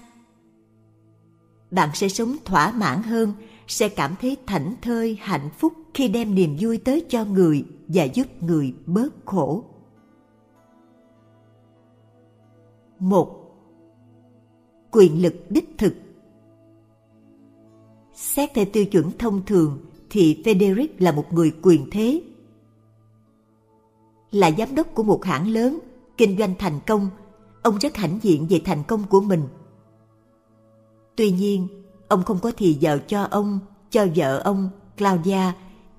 Bạn 1.71 1.89
sẽ 1.93 2.09
sống 2.09 2.35
thỏa 2.45 2.71
mãn 2.71 3.03
hơn, 3.03 3.33
sẽ 3.67 3.89
cảm 3.89 4.15
thấy 4.21 4.37
thảnh 4.47 4.75
thơi, 4.81 5.17
hạnh 5.21 5.49
phúc 5.57 5.73
khi 5.93 6.07
đem 6.07 6.35
niềm 6.35 6.57
vui 6.59 6.77
tới 6.77 7.05
cho 7.09 7.25
người 7.25 7.65
và 7.87 8.03
giúp 8.03 8.43
người 8.43 8.73
bớt 8.85 9.25
khổ. 9.25 9.63
một 12.99 13.35
Quyền 14.91 15.21
lực 15.21 15.33
đích 15.49 15.77
thực 15.77 15.93
Xét 18.35 18.53
theo 18.53 18.65
tiêu 18.73 18.85
chuẩn 18.85 19.11
thông 19.17 19.45
thường 19.45 19.79
thì 20.09 20.41
Frederick 20.43 20.87
là 20.97 21.11
một 21.11 21.33
người 21.33 21.53
quyền 21.61 21.89
thế. 21.89 22.21
Là 24.31 24.51
giám 24.57 24.75
đốc 24.75 24.87
của 24.93 25.03
một 25.03 25.25
hãng 25.25 25.47
lớn, 25.47 25.79
kinh 26.17 26.37
doanh 26.37 26.53
thành 26.59 26.79
công, 26.87 27.09
ông 27.61 27.77
rất 27.77 27.97
hãnh 27.97 28.19
diện 28.21 28.47
về 28.49 28.61
thành 28.65 28.83
công 28.83 29.03
của 29.03 29.21
mình. 29.21 29.43
Tuy 31.15 31.31
nhiên, 31.31 31.67
ông 32.07 32.23
không 32.23 32.39
có 32.39 32.51
thì 32.57 32.73
giờ 32.73 32.99
cho 33.07 33.23
ông, 33.23 33.59
cho 33.89 34.07
vợ 34.15 34.37
ông, 34.37 34.69
Claudia 34.97 35.51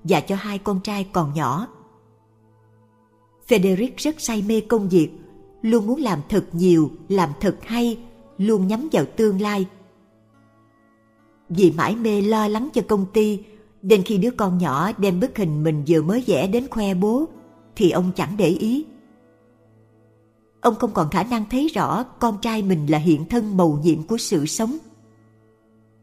và 0.03 0.19
cho 0.19 0.35
hai 0.35 0.57
con 0.57 0.79
trai 0.83 1.07
còn 1.11 1.33
nhỏ. 1.33 1.67
Frederick 3.47 3.93
rất 3.97 4.21
say 4.21 4.43
mê 4.47 4.61
công 4.61 4.89
việc, 4.89 5.09
luôn 5.61 5.87
muốn 5.87 6.01
làm 6.01 6.19
thật 6.29 6.45
nhiều, 6.51 6.91
làm 7.09 7.29
thật 7.39 7.57
hay, 7.61 7.97
luôn 8.37 8.67
nhắm 8.67 8.89
vào 8.91 9.05
tương 9.17 9.41
lai– 9.41 9.65
vì 11.55 11.71
mãi 11.71 11.95
mê 11.95 12.21
lo 12.21 12.47
lắng 12.47 12.69
cho 12.73 12.81
công 12.87 13.05
ty, 13.13 13.39
nên 13.81 14.03
khi 14.03 14.17
đứa 14.17 14.31
con 14.31 14.57
nhỏ 14.57 14.91
đem 14.97 15.19
bức 15.19 15.37
hình 15.37 15.63
mình 15.63 15.83
vừa 15.87 16.01
mới 16.01 16.23
vẽ 16.27 16.47
đến 16.47 16.67
khoe 16.69 16.93
bố, 16.93 17.25
thì 17.75 17.91
ông 17.91 18.11
chẳng 18.15 18.37
để 18.37 18.47
ý. 18.47 18.85
Ông 20.61 20.75
không 20.75 20.91
còn 20.93 21.09
khả 21.09 21.23
năng 21.23 21.45
thấy 21.49 21.67
rõ 21.67 22.03
con 22.03 22.37
trai 22.41 22.61
mình 22.63 22.85
là 22.87 22.97
hiện 22.97 23.25
thân 23.29 23.57
mầu 23.57 23.79
nhiệm 23.83 24.03
của 24.03 24.17
sự 24.17 24.45
sống. 24.45 24.77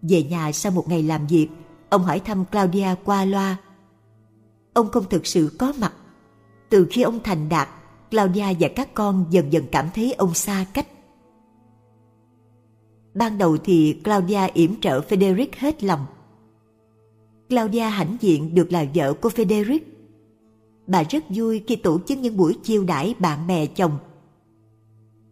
Về 0.03 0.23
nhà 0.23 0.53
sau 0.53 0.73
một 0.73 0.89
ngày 0.89 1.03
làm 1.03 1.27
việc, 1.27 1.49
ông 1.89 2.03
hỏi 2.03 2.21
thăm 2.21 2.45
claudia 2.45 2.89
qua 3.05 3.25
loa. 3.25 3.57
Ông 4.73 4.89
không 4.91 5.05
thực 5.11 5.27
sự 5.27 5.57
có 5.59 5.73
mặt. 5.81 5.93
Từ 6.71 6.87
khi 6.91 7.03
ông 7.03 7.21
thành 7.25 7.49
đạt, 7.49 7.69
claudia 8.11 8.47
và 8.61 8.69
các 8.77 8.95
con 8.95 9.27
dần 9.31 9.53
dần 9.53 9.65
cảm 9.73 9.89
thấy 9.95 10.13
ông 10.13 10.35
xa 10.35 10.67
cách. 10.73 10.87
Ban 13.19 13.39
đầu 13.39 13.57
thì 13.57 13.97
Claudia 14.05 14.41
yểm 14.55 14.81
trợ 14.81 15.01
Frederick 15.01 15.49
hết 15.59 15.85
lòng. 15.85 16.07
Claudia 17.49 17.81
hãnh 17.81 18.17
diện 18.21 18.55
được 18.55 18.73
là 18.73 18.87
vợ 18.95 19.13
của 19.13 19.29
Frederick. 19.29 19.81
Bà 20.87 21.03
rất 21.03 21.25
vui 21.29 21.63
khi 21.67 21.77
tổ 21.77 22.01
chức 22.07 22.19
những 22.19 22.37
buổi 22.37 22.57
chiêu 22.63 22.85
đãi 22.85 23.15
bạn 23.19 23.47
bè 23.47 23.67
chồng. 23.67 23.99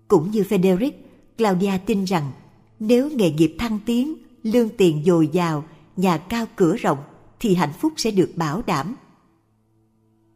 Cũng 0.08 0.30
như 0.30 0.42
Frederick, 0.42 0.92
Claudia 1.38 1.72
tin 1.86 2.04
rằng 2.04 2.32
nếu 2.80 3.10
nghề 3.10 3.30
nghiệp 3.30 3.56
thăng 3.58 3.78
tiến, 3.86 4.14
lương 4.42 4.68
tiền 4.68 5.02
dồi 5.06 5.28
dào, 5.32 5.64
nhà 5.96 6.18
cao 6.18 6.46
cửa 6.56 6.76
rộng 6.76 6.98
thì 7.40 7.54
hạnh 7.54 7.72
phúc 7.80 7.92
sẽ 7.96 8.10
được 8.10 8.30
bảo 8.36 8.62
đảm. 8.66 8.96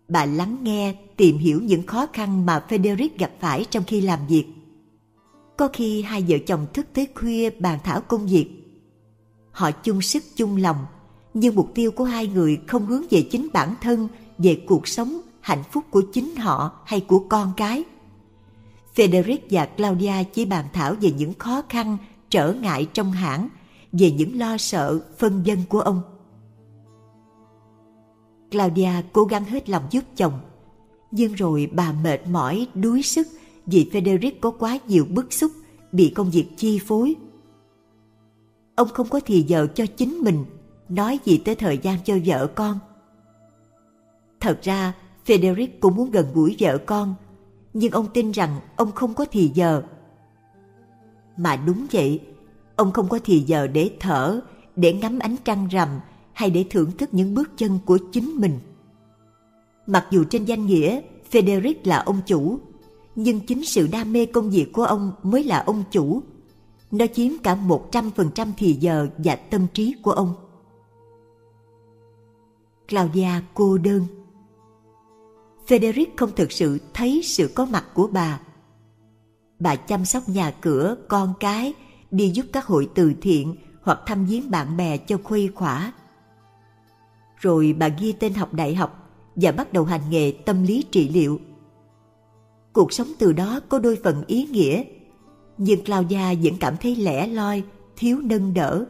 Bà 0.09 0.25
lắng 0.25 0.57
nghe, 0.63 0.95
tìm 1.17 1.39
hiểu 1.39 1.61
những 1.63 1.87
khó 1.87 2.07
khăn 2.13 2.47
mà 2.47 2.65
Frederick 2.69 3.19
gặp 3.19 3.33
phải 3.41 3.65
trong 3.71 3.85
khi 3.87 4.01
làm 4.01 4.19
việc. 4.29 4.45
Có 5.61 5.69
khi 5.73 6.03
hai 6.03 6.25
vợ 6.29 6.37
chồng 6.47 6.67
thức 6.73 6.87
tới 6.95 7.09
khuya 7.15 7.51
bàn 7.51 7.79
thảo 7.85 8.01
công 8.01 8.27
việc. 8.27 8.49
Họ 9.51 9.71
chung 9.71 10.03
sức 10.03 10.23
chung 10.37 10.57
lòng, 10.57 10.77
nhưng 11.35 11.55
mục 11.55 11.71
tiêu 11.75 11.91
của 11.91 12.05
hai 12.05 12.27
người 12.27 12.61
không 12.67 12.87
hướng 12.87 13.03
về 13.11 13.23
chính 13.31 13.49
bản 13.53 13.75
thân, 13.81 14.09
về 14.39 14.65
cuộc 14.69 14.89
sống, 14.89 15.21
hạnh 15.41 15.63
phúc 15.73 15.85
của 15.91 16.03
chính 16.13 16.37
họ 16.37 16.81
hay 16.87 17.01
của 17.01 17.19
con 17.29 17.53
cái. 17.57 17.85
Frederick 18.95 19.39
và 19.51 19.67
Claudia 19.67 20.13
chỉ 20.33 20.45
bàn 20.45 20.65
thảo 20.73 20.95
về 21.01 21.11
những 21.11 21.35
khó 21.39 21.63
khăn, 21.69 21.97
trở 22.31 22.53
ngại 22.53 22.89
trong 22.93 23.13
hãng, 23.13 23.49
về 23.93 24.11
những 24.11 24.39
lo 24.39 24.57
sợ, 24.57 25.01
phân 25.19 25.43
vân 25.47 25.59
của 25.69 25.81
ông. 25.81 26.03
Claudia 28.51 28.93
cố 29.13 29.25
gắng 29.25 29.45
hết 29.45 29.69
lòng 29.69 29.85
giúp 29.91 30.05
chồng, 30.17 30.41
nhưng 31.11 31.33
rồi 31.33 31.71
bà 31.73 31.93
mệt 31.93 32.27
mỏi, 32.27 32.67
đuối 32.75 33.03
sức 33.03 33.27
vì 33.71 33.91
Frederick 33.93 34.41
có 34.41 34.51
quá 34.51 34.79
nhiều 34.89 35.07
bức 35.11 35.33
xúc, 35.33 35.53
bị 35.93 36.13
công 36.17 36.31
việc 36.31 36.47
chi 36.57 36.79
phối. 36.87 37.15
Ông 38.75 38.89
không 38.89 39.09
có 39.09 39.21
thì 39.27 39.43
giờ 39.43 39.67
cho 39.75 39.87
chính 39.87 40.19
mình, 40.19 40.45
nói 40.89 41.19
gì 41.25 41.39
tới 41.39 41.55
thời 41.55 41.79
gian 41.79 41.99
cho 42.05 42.15
vợ 42.25 42.47
con. 42.47 42.79
Thật 44.41 44.59
ra, 44.63 44.93
Frederick 45.27 45.69
cũng 45.81 45.97
muốn 45.97 46.11
gần 46.11 46.27
gũi 46.35 46.57
vợ 46.59 46.79
con, 46.79 47.15
nhưng 47.75 47.93
ông 47.93 48.07
tin 48.15 48.31
rằng 48.31 48.61
ông 48.77 48.93
không 48.93 49.15
có 49.15 49.25
thì 49.31 49.51
giờ. 49.55 49.83
Mà 51.37 51.57
đúng 51.57 51.87
vậy, 51.93 52.21
ông 52.77 52.93
không 52.93 53.09
có 53.09 53.19
thì 53.25 53.41
giờ 53.41 53.67
để 53.67 53.91
thở, 54.01 54.41
để 54.77 54.93
ngắm 54.93 55.19
ánh 55.19 55.37
trăng 55.45 55.69
rằm 55.69 55.89
hay 56.33 56.51
để 56.51 56.65
thưởng 56.71 56.91
thức 56.99 57.15
những 57.15 57.35
bước 57.35 57.51
chân 57.57 57.79
của 57.85 57.99
chính 58.13 58.31
mình. 58.37 58.59
Mặc 59.87 60.07
dù 60.11 60.25
trên 60.25 60.45
danh 60.45 60.67
nghĩa 60.67 61.01
Frederick 61.31 61.75
là 61.85 61.99
ông 61.99 62.21
chủ, 62.27 62.59
nhưng 63.15 63.41
chính 63.41 63.65
sự 63.65 63.89
đam 63.93 64.13
mê 64.13 64.27
công 64.27 64.51
việc 64.51 64.73
của 64.73 64.85
ông 64.85 65.13
mới 65.23 65.45
là 65.45 65.59
ông 65.67 65.85
chủ. 65.91 66.23
Nó 66.91 67.07
chiếm 67.15 67.33
cả 67.43 67.55
một 67.55 67.93
trăm 67.93 68.11
phần 68.11 68.31
trăm 68.35 68.53
thì 68.57 68.73
giờ 68.73 69.09
và 69.19 69.37
tâm 69.37 69.67
trí 69.75 69.95
của 70.03 70.13
ông. 70.13 70.35
Claudia 72.89 73.31
cô 73.55 73.79
đơn 73.79 74.07
Frederick 75.67 76.11
không 76.17 76.31
thực 76.37 76.53
sự 76.53 76.79
thấy 76.95 77.23
sự 77.25 77.51
có 77.55 77.65
mặt 77.65 77.85
của 77.95 78.07
bà. 78.07 78.41
Bà 79.59 79.77
chăm 79.77 80.05
sóc 80.05 80.29
nhà 80.29 80.51
cửa, 80.51 80.97
con 81.09 81.35
cái, 81.41 81.75
đi 82.11 82.31
giúp 82.31 82.47
các 82.53 82.67
hội 82.67 82.89
từ 82.95 83.13
thiện 83.21 83.57
hoặc 83.83 83.99
thăm 84.07 84.27
viếng 84.27 84.51
bạn 84.51 84.77
bè 84.77 84.97
cho 84.97 85.19
khuây 85.25 85.51
khỏa. 85.55 85.93
Rồi 87.37 87.75
bà 87.79 87.89
ghi 87.89 88.13
tên 88.13 88.35
học 88.35 88.55
đại 88.55 88.75
học 88.75 89.11
và 89.37 89.53
bắt 89.53 89.73
đầu 89.73 89.85
hành 89.85 90.11
nghề 90.11 90.33
tâm 90.47 90.63
lý 90.63 90.85
trị 90.91 91.09
liệu. 91.09 91.41
Cuộc 92.73 92.93
sống 92.93 93.09
từ 93.19 93.33
đó 93.33 93.61
có 93.69 93.79
đôi 93.79 93.99
phần 94.05 94.25
ý 94.27 94.47
nghĩa, 94.47 94.83
nhưng 95.59 95.85
Claudia 95.85 96.35
vẫn 96.43 96.55
cảm 96.61 96.77
thấy 96.81 96.97
lẻ 96.97 97.27
loi, 97.27 97.63
thiếu 97.97 98.21
nâng 98.21 98.55
đỡ. 98.55 98.85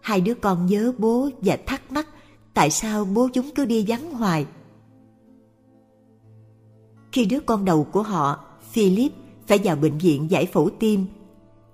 Hai 0.00 0.20
đứa 0.20 0.34
con 0.34 0.66
nhớ 0.66 0.92
bố 0.98 1.28
và 1.40 1.58
thắc 1.66 1.92
mắc 1.92 2.08
tại 2.54 2.70
sao 2.70 3.04
bố 3.04 3.28
chúng 3.32 3.50
cứ 3.54 3.64
đi 3.64 3.84
vắng 3.88 4.10
hoài. 4.10 4.46
Khi 7.12 7.24
đứa 7.24 7.40
con 7.40 7.64
đầu 7.64 7.84
của 7.84 8.02
họ, 8.02 8.44
Philip, 8.72 9.12
phải 9.46 9.58
vào 9.64 9.76
bệnh 9.76 9.98
viện 9.98 10.30
giải 10.30 10.46
phẫu 10.46 10.70
tim, 10.78 11.06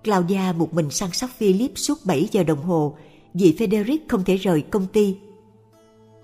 Claudia 0.05 0.53
một 0.57 0.75
mình 0.75 0.91
săn 0.91 1.11
sóc 1.13 1.31
Philip 1.31 1.73
suốt 1.75 1.99
7 2.05 2.29
giờ 2.33 2.45
đồng 2.45 2.63
hồ 2.63 2.97
vì 3.35 3.55
Frederick 3.59 3.99
không 4.09 4.25
thể 4.25 4.37
rời 4.37 4.63
công 4.63 4.87
ty. 4.87 5.17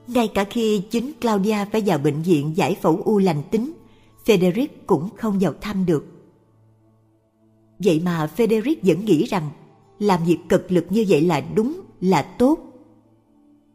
Ngay 0.08 0.28
cả 0.28 0.44
khi 0.44 0.82
chính 0.90 1.12
Claudia 1.20 1.56
phải 1.72 1.82
vào 1.86 1.98
bệnh 1.98 2.22
viện 2.22 2.56
giải 2.56 2.76
phẫu 2.82 3.02
u 3.04 3.18
lành 3.18 3.42
tính, 3.50 3.72
Frederick 4.24 4.68
cũng 4.86 5.08
không 5.16 5.38
vào 5.38 5.52
thăm 5.60 5.86
được. 5.86 6.06
Vậy 7.78 8.00
mà 8.04 8.30
Frederick 8.36 8.76
vẫn 8.82 9.04
nghĩ 9.04 9.24
rằng 9.24 9.50
làm 9.98 10.24
việc 10.24 10.38
cực 10.48 10.72
lực 10.72 10.86
như 10.90 11.04
vậy 11.08 11.20
là 11.20 11.40
đúng, 11.54 11.80
là 12.00 12.22
tốt. 12.22 12.58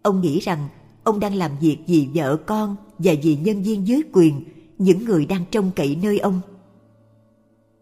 Ông 0.02 0.22
nghĩ 0.22 0.40
rằng 0.40 0.68
ông 1.04 1.20
đang 1.20 1.36
làm 1.36 1.52
việc 1.60 1.78
vì 1.88 2.08
vợ 2.14 2.38
con 2.46 2.76
và 3.00 3.14
vì 3.24 3.36
nhân 3.36 3.64
viên 3.64 3.88
dưới 3.88 4.02
quyền, 4.14 4.44
những 4.78 5.06
người 5.06 5.26
đang 5.26 5.46
trông 5.52 5.72
cậy 5.76 5.98
nơi 6.04 6.20
ông. 6.20 6.42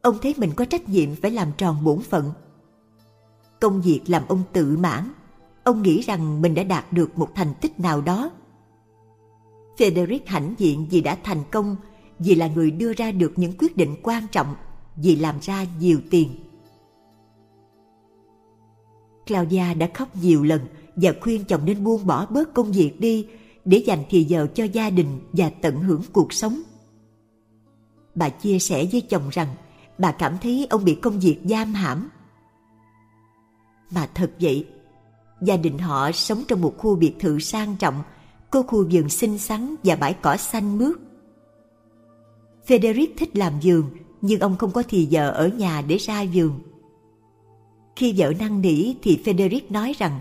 Ông 0.01 0.17
thấy 0.21 0.35
mình 0.37 0.51
có 0.55 0.65
trách 0.65 0.89
nhiệm 0.89 1.15
phải 1.15 1.31
làm 1.31 1.51
tròn 1.57 1.83
bổn 1.83 1.99
phận. 1.99 2.31
Công 3.59 3.81
việc 3.81 4.01
làm 4.07 4.23
ông 4.27 4.41
tự 4.53 4.77
mãn, 4.77 5.11
ông 5.63 5.81
nghĩ 5.81 6.01
rằng 6.01 6.41
mình 6.41 6.55
đã 6.55 6.63
đạt 6.63 6.93
được 6.93 7.17
một 7.17 7.29
thành 7.35 7.53
tích 7.61 7.79
nào 7.79 8.01
đó. 8.01 8.31
Frederick 9.77 10.19
hãnh 10.25 10.55
diện 10.57 10.87
vì 10.91 11.01
đã 11.01 11.17
thành 11.23 11.43
công, 11.51 11.75
vì 12.19 12.35
là 12.35 12.47
người 12.47 12.71
đưa 12.71 12.93
ra 12.93 13.11
được 13.11 13.33
những 13.35 13.53
quyết 13.57 13.77
định 13.77 13.95
quan 14.03 14.23
trọng, 14.31 14.55
vì 14.95 15.15
làm 15.15 15.35
ra 15.41 15.65
nhiều 15.79 15.99
tiền. 16.09 16.29
Claudia 19.27 19.73
đã 19.73 19.89
khóc 19.93 20.15
nhiều 20.15 20.43
lần 20.43 20.61
và 20.95 21.13
khuyên 21.21 21.43
chồng 21.45 21.65
nên 21.65 21.83
buông 21.83 22.07
bỏ 22.07 22.25
bớt 22.25 22.53
công 22.53 22.71
việc 22.71 22.99
đi 22.99 23.27
để 23.65 23.77
dành 23.77 24.03
thì 24.09 24.23
giờ 24.23 24.47
cho 24.53 24.63
gia 24.63 24.89
đình 24.89 25.19
và 25.31 25.49
tận 25.61 25.79
hưởng 25.79 26.01
cuộc 26.13 26.33
sống. 26.33 26.61
Bà 28.15 28.29
chia 28.29 28.59
sẻ 28.59 28.87
với 28.91 29.01
chồng 29.01 29.29
rằng 29.31 29.47
bà 29.97 30.11
cảm 30.11 30.37
thấy 30.41 30.67
ông 30.69 30.85
bị 30.85 30.95
công 30.95 31.19
việc 31.19 31.39
giam 31.43 31.73
hãm. 31.73 32.09
Mà 33.91 34.09
thật 34.13 34.31
vậy, 34.39 34.67
gia 35.41 35.57
đình 35.57 35.77
họ 35.77 36.11
sống 36.11 36.43
trong 36.47 36.61
một 36.61 36.77
khu 36.77 36.95
biệt 36.95 37.13
thự 37.19 37.39
sang 37.39 37.75
trọng, 37.79 38.03
có 38.51 38.61
khu 38.61 38.85
vườn 38.91 39.09
xinh 39.09 39.37
xắn 39.37 39.75
và 39.83 39.95
bãi 39.95 40.13
cỏ 40.13 40.37
xanh 40.37 40.77
mướt. 40.77 40.97
Frederick 42.67 43.13
thích 43.17 43.37
làm 43.37 43.53
vườn, 43.63 43.83
nhưng 44.21 44.39
ông 44.39 44.57
không 44.57 44.71
có 44.71 44.83
thì 44.89 45.05
giờ 45.05 45.31
ở 45.31 45.47
nhà 45.47 45.81
để 45.81 45.97
ra 45.97 46.25
vườn. 46.33 46.59
Khi 47.95 48.13
vợ 48.17 48.33
năn 48.39 48.61
nỉ 48.61 48.95
thì 49.01 49.19
Frederick 49.25 49.61
nói 49.69 49.93
rằng 49.97 50.19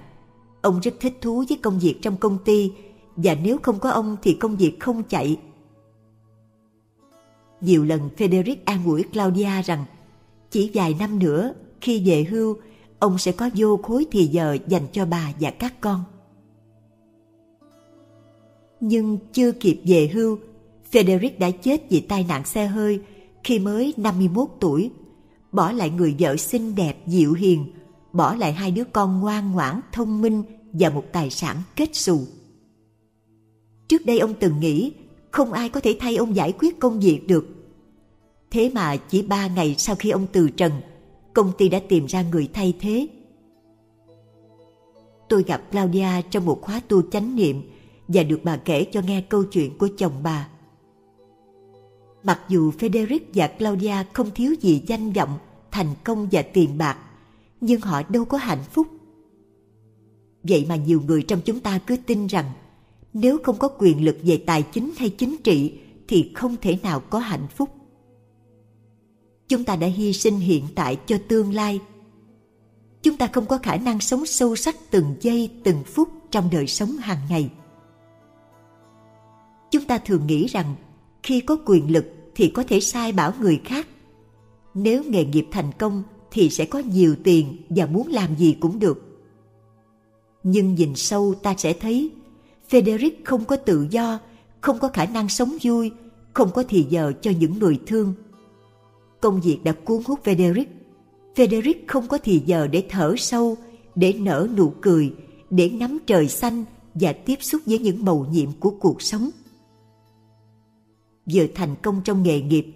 ông 0.62 0.80
rất 0.80 0.94
thích 1.00 1.18
thú 1.20 1.44
với 1.49 1.58
công 1.62 1.78
việc 1.78 1.99
trong 2.02 2.16
công 2.16 2.38
ty 2.44 2.72
và 3.16 3.34
nếu 3.34 3.58
không 3.62 3.78
có 3.78 3.90
ông 3.90 4.16
thì 4.22 4.34
công 4.34 4.56
việc 4.56 4.80
không 4.80 5.02
chạy. 5.02 5.37
Nhiều 7.60 7.84
lần 7.84 8.08
Frederick 8.16 8.56
an 8.64 8.84
ủi 8.84 9.02
Claudia 9.02 9.62
rằng 9.64 9.84
chỉ 10.50 10.70
vài 10.75 10.96
năm 10.99 11.18
nữa 11.18 11.54
khi 11.80 12.10
về 12.10 12.25
hưu 12.25 12.56
ông 12.99 13.18
sẽ 13.18 13.32
có 13.32 13.50
vô 13.54 13.76
khối 13.76 14.06
thì 14.10 14.26
giờ 14.26 14.56
dành 14.66 14.87
cho 14.92 15.06
bà 15.06 15.32
và 15.40 15.50
các 15.50 15.80
con. 15.80 16.04
Nhưng 18.80 19.18
chưa 19.32 19.52
kịp 19.52 19.80
về 19.84 20.10
hưu, 20.12 20.38
Frederick 20.92 21.38
đã 21.38 21.50
chết 21.50 21.90
vì 21.90 22.00
tai 22.00 22.25
nạn 22.28 22.44
xe 22.44 22.66
hơi 22.66 23.00
khi 23.44 23.58
mới 23.58 23.94
51 23.96 24.49
tuổi, 24.60 24.90
bỏ 25.52 25.72
lại 25.72 25.90
người 25.90 26.16
vợ 26.18 26.37
xinh 26.37 26.75
đẹp 26.75 27.06
dịu 27.06 27.32
hiền, 27.32 27.72
bỏ 28.12 28.34
lại 28.34 28.52
hai 28.52 28.70
đứa 28.70 28.84
con 28.84 29.20
ngoan 29.20 29.52
ngoãn 29.52 29.80
thông 29.92 30.22
minh 30.22 30.42
và 30.72 30.90
một 30.90 31.04
tài 31.12 31.30
sản 31.30 31.56
kết 31.76 31.88
xù. 31.92 32.20
Trước 33.88 34.06
đây 34.06 34.18
ông 34.18 34.34
từng 34.40 34.60
nghĩ 34.60 34.92
không 35.30 35.52
ai 35.52 35.68
có 35.68 35.80
thể 35.80 35.96
thay 36.00 36.16
ông 36.16 36.37
giải 36.37 36.52
quyết 36.58 36.80
công 36.80 37.00
việc 37.00 37.20
được. 37.26 37.46
Thế 38.50 38.70
mà 38.75 38.96
chỉ 38.96 39.22
ba 39.22 39.49
ngày 39.49 39.75
sau 39.78 39.96
khi 39.96 40.10
ông 40.10 40.26
từ 40.32 40.50
trần, 40.50 40.72
công 41.34 41.52
ty 41.58 41.68
đã 41.68 41.80
tìm 41.88 42.06
ra 42.06 42.22
người 42.22 42.49
thay 42.52 42.75
thế. 42.80 43.06
Tôi 45.28 45.42
gặp 45.42 45.62
Claudia 45.72 46.08
trong 46.30 46.44
một 46.46 46.60
khóa 46.62 46.80
tu 46.88 47.02
chánh 47.02 47.37
niệm 47.37 47.62
và 48.12 48.23
được 48.23 48.40
bà 48.45 48.57
kể 48.57 48.85
cho 48.85 49.00
nghe 49.00 49.21
câu 49.21 49.45
chuyện 49.45 49.79
của 49.79 49.88
chồng 49.99 50.23
bà. 50.23 50.49
Mặc 52.23 52.40
dù 52.49 52.71
Frederick 52.71 53.25
và 53.35 53.47
Claudia 53.47 53.95
không 54.12 54.31
thiếu 54.31 54.55
gì 54.61 54.83
danh 54.87 55.12
vọng, 55.12 55.38
thành 55.71 55.95
công 56.05 56.29
và 56.33 56.43
tiền 56.43 56.79
bạc, 56.79 56.99
nhưng 57.61 57.81
họ 57.81 58.02
đâu 58.09 58.25
có 58.25 58.38
hạnh 58.38 58.64
phúc. 58.73 58.87
Vậy 60.43 60.67
mà 60.69 60.76
nhiều 60.76 61.02
người 61.07 61.23
trong 61.23 61.40
chúng 61.45 61.61
ta 61.61 61.79
cứ 61.79 61.97
tin 62.07 62.26
rằng 62.26 62.52
nếu 63.12 63.38
không 63.43 63.59
có 63.59 63.69
quyền 63.79 64.05
lực 64.05 64.17
về 64.23 64.43
tài 64.47 64.62
chính 64.62 64.90
hay 64.97 65.09
chính 65.09 65.37
trị 65.45 65.73
thì 66.09 66.33
không 66.35 66.57
thể 66.61 66.79
nào 66.83 67.00
có 67.00 67.19
hạnh 67.19 67.47
phúc. 67.57 67.69
Chúng 69.49 69.64
ta 69.64 69.76
đã 69.76 69.87
hy 69.87 70.12
sinh 70.12 70.37
hiện 70.37 70.64
tại 70.75 70.97
cho 71.07 71.19
tương 71.29 71.55
lai. 71.55 71.81
Chúng 73.02 73.17
ta 73.17 73.26
không 73.26 73.47
có 73.47 73.59
khả 73.59 73.76
năng 73.76 74.00
sống 74.00 74.26
sâu 74.26 74.57
sắc 74.57 74.76
từng 74.90 75.14
giây 75.21 75.50
từng 75.64 75.85
phút 75.85 76.09
trong 76.31 76.49
đời 76.52 76.67
sống 76.67 76.97
hàng 76.97 77.19
ngày. 77.29 77.50
Chúng 79.70 79.84
ta 79.84 79.98
thường 79.98 80.26
nghĩ 80.26 80.46
rằng 80.46 80.74
khi 81.22 81.40
có 81.40 81.56
quyền 81.66 81.92
lực 81.92 82.04
thì 82.34 82.48
có 82.48 82.64
thể 82.68 82.80
sai 82.80 83.12
bảo 83.12 83.32
người 83.40 83.60
khác. 83.64 83.88
Nếu 84.74 85.04
nghề 85.04 85.24
nghiệp 85.24 85.46
thành 85.50 85.70
công 85.78 86.02
thì 86.30 86.50
sẽ 86.50 86.64
có 86.64 86.78
nhiều 86.78 87.16
tiền 87.24 87.56
và 87.68 87.86
muốn 87.86 88.08
làm 88.08 88.36
gì 88.36 88.56
cũng 88.60 88.78
được. 88.78 89.06
Nhưng 90.42 90.74
nhìn 90.74 90.94
sâu 90.96 91.34
ta 91.42 91.54
sẽ 91.58 91.72
thấy 91.72 92.10
Frederick 92.70 93.14
không 93.24 93.44
có 93.44 93.56
tự 93.56 93.86
do, 93.90 94.18
không 94.60 94.78
có 94.78 94.88
khả 94.88 95.06
năng 95.06 95.28
sống 95.28 95.56
vui, 95.62 95.90
không 96.32 96.50
có 96.54 96.64
thì 96.68 96.86
giờ 96.90 97.12
cho 97.22 97.30
những 97.30 97.58
người 97.58 97.78
thương. 97.86 98.14
Công 99.20 99.40
việc 99.40 99.58
đã 99.64 99.72
cuốn 99.72 100.02
hút 100.06 100.20
Frederick. 100.24 100.66
Frederick 101.34 101.80
không 101.86 102.08
có 102.08 102.18
thì 102.24 102.42
giờ 102.46 102.66
để 102.66 102.84
thở 102.88 103.14
sâu, 103.18 103.56
để 103.94 104.12
nở 104.12 104.48
nụ 104.56 104.72
cười, 104.80 105.12
để 105.50 105.70
ngắm 105.70 105.98
trời 106.06 106.28
xanh 106.28 106.64
và 106.94 107.12
tiếp 107.12 107.36
xúc 107.40 107.60
với 107.66 107.78
những 107.78 108.04
màu 108.04 108.26
nhiệm 108.32 108.52
của 108.60 108.70
cuộc 108.70 109.02
sống. 109.02 109.30
Vừa 111.32 111.46
thành 111.54 111.75
công 111.82 112.00
trong 112.04 112.22
nghề 112.22 112.40
nghiệp, 112.40 112.66